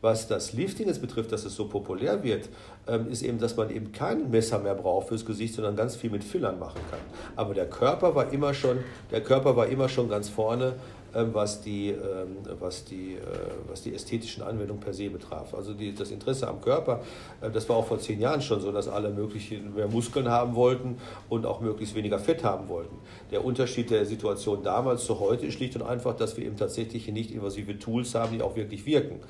Was 0.00 0.28
das 0.28 0.52
Lifting 0.52 0.86
jetzt 0.86 1.00
betrifft, 1.00 1.32
dass 1.32 1.44
es 1.44 1.56
so 1.56 1.68
populär 1.68 2.22
wird, 2.22 2.48
ähm, 2.86 3.08
ist 3.10 3.22
eben, 3.22 3.38
dass 3.38 3.56
man 3.56 3.70
eben 3.70 3.92
kein 3.92 4.30
Messer 4.30 4.58
mehr 4.58 4.74
braucht 4.74 5.08
fürs 5.08 5.24
Gesicht, 5.24 5.54
sondern 5.54 5.74
ganz 5.74 5.96
viel 5.96 6.10
mit 6.10 6.22
Fillern 6.22 6.58
machen 6.58 6.80
kann. 6.90 7.00
Aber 7.34 7.54
der 7.54 7.68
Körper 7.68 8.14
war 8.14 8.32
immer 8.32 8.54
schon, 8.54 8.78
der 9.10 9.22
Körper 9.22 9.56
war 9.56 9.66
immer 9.66 9.88
schon 9.88 10.08
ganz 10.08 10.28
vorne 10.28 10.74
was 11.32 11.62
die, 11.62 11.90
ähm, 11.90 12.38
was, 12.58 12.84
die, 12.84 13.14
äh, 13.14 13.18
was 13.68 13.82
die 13.82 13.94
ästhetischen 13.94 14.42
Anwendungen 14.42 14.80
per 14.80 14.92
se 14.92 15.08
betraf. 15.08 15.54
Also 15.54 15.74
die, 15.74 15.94
das 15.94 16.10
Interesse 16.10 16.48
am 16.48 16.60
Körper, 16.60 17.00
äh, 17.40 17.50
das 17.50 17.68
war 17.68 17.76
auch 17.76 17.86
vor 17.86 17.98
zehn 17.98 18.20
Jahren 18.20 18.42
schon 18.42 18.60
so, 18.60 18.72
dass 18.72 18.88
alle 18.88 19.10
möglichen 19.10 19.74
mehr 19.74 19.88
Muskeln 19.88 20.28
haben 20.28 20.54
wollten 20.54 20.98
und 21.28 21.46
auch 21.46 21.60
möglichst 21.60 21.94
weniger 21.94 22.18
Fett 22.18 22.44
haben 22.44 22.68
wollten. 22.68 22.96
Der 23.30 23.44
Unterschied 23.44 23.90
der 23.90 24.04
Situation 24.04 24.62
damals 24.62 25.04
zu 25.04 25.20
heute 25.20 25.46
ist 25.46 25.54
schlicht 25.54 25.76
und 25.76 25.82
einfach, 25.82 26.16
dass 26.16 26.36
wir 26.36 26.44
eben 26.44 26.56
tatsächlich 26.56 27.08
nicht 27.08 27.30
invasive 27.30 27.78
Tools 27.78 28.14
haben, 28.14 28.36
die 28.36 28.42
auch 28.42 28.56
wirklich 28.56 28.86
wirken. 28.86 29.20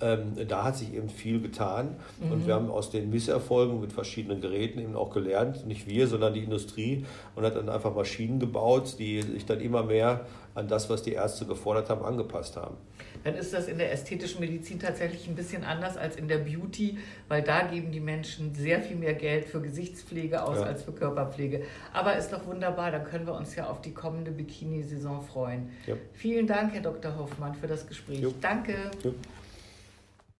Ähm, 0.00 0.32
da 0.48 0.64
hat 0.64 0.76
sich 0.76 0.92
eben 0.92 1.08
viel 1.08 1.40
getan 1.40 1.96
mhm. 2.20 2.32
und 2.32 2.46
wir 2.46 2.54
haben 2.54 2.70
aus 2.70 2.90
den 2.90 3.10
Misserfolgen 3.10 3.80
mit 3.80 3.92
verschiedenen 3.92 4.40
Geräten 4.40 4.80
eben 4.80 4.96
auch 4.96 5.10
gelernt, 5.10 5.66
nicht 5.66 5.86
wir, 5.86 6.08
sondern 6.08 6.34
die 6.34 6.42
Industrie 6.42 7.04
und 7.36 7.44
hat 7.44 7.56
dann 7.56 7.68
einfach 7.68 7.94
Maschinen 7.94 8.40
gebaut, 8.40 8.96
die 8.98 9.22
sich 9.22 9.46
dann 9.46 9.60
immer 9.60 9.84
mehr 9.84 10.26
an 10.54 10.68
das, 10.68 10.88
was 10.88 11.02
die 11.02 11.12
Ärzte 11.12 11.46
gefordert 11.46 11.90
haben, 11.90 12.04
angepasst 12.04 12.56
haben. 12.56 12.76
Dann 13.24 13.34
ist 13.34 13.52
das 13.52 13.66
in 13.66 13.78
der 13.78 13.92
ästhetischen 13.92 14.40
Medizin 14.40 14.78
tatsächlich 14.78 15.26
ein 15.26 15.34
bisschen 15.34 15.64
anders 15.64 15.96
als 15.96 16.16
in 16.16 16.28
der 16.28 16.38
Beauty, 16.38 16.98
weil 17.28 17.42
da 17.42 17.62
geben 17.62 17.90
die 17.90 18.00
Menschen 18.00 18.54
sehr 18.54 18.80
viel 18.80 18.96
mehr 18.96 19.14
Geld 19.14 19.46
für 19.46 19.60
Gesichtspflege 19.60 20.42
aus 20.42 20.58
ja. 20.58 20.64
als 20.64 20.82
für 20.82 20.92
Körperpflege. 20.92 21.64
Aber 21.92 22.16
ist 22.16 22.32
doch 22.32 22.46
wunderbar, 22.46 22.90
dann 22.90 23.04
können 23.04 23.26
wir 23.26 23.34
uns 23.34 23.56
ja 23.56 23.66
auf 23.66 23.80
die 23.80 23.92
kommende 23.92 24.30
Bikini-Saison 24.30 25.22
freuen. 25.22 25.70
Ja. 25.86 25.94
Vielen 26.12 26.46
Dank, 26.46 26.74
Herr 26.74 26.82
Dr. 26.82 27.16
Hoffmann, 27.16 27.54
für 27.54 27.66
das 27.66 27.86
Gespräch. 27.86 28.20
Jo. 28.20 28.32
Danke. 28.40 28.74
Jo. 29.02 29.14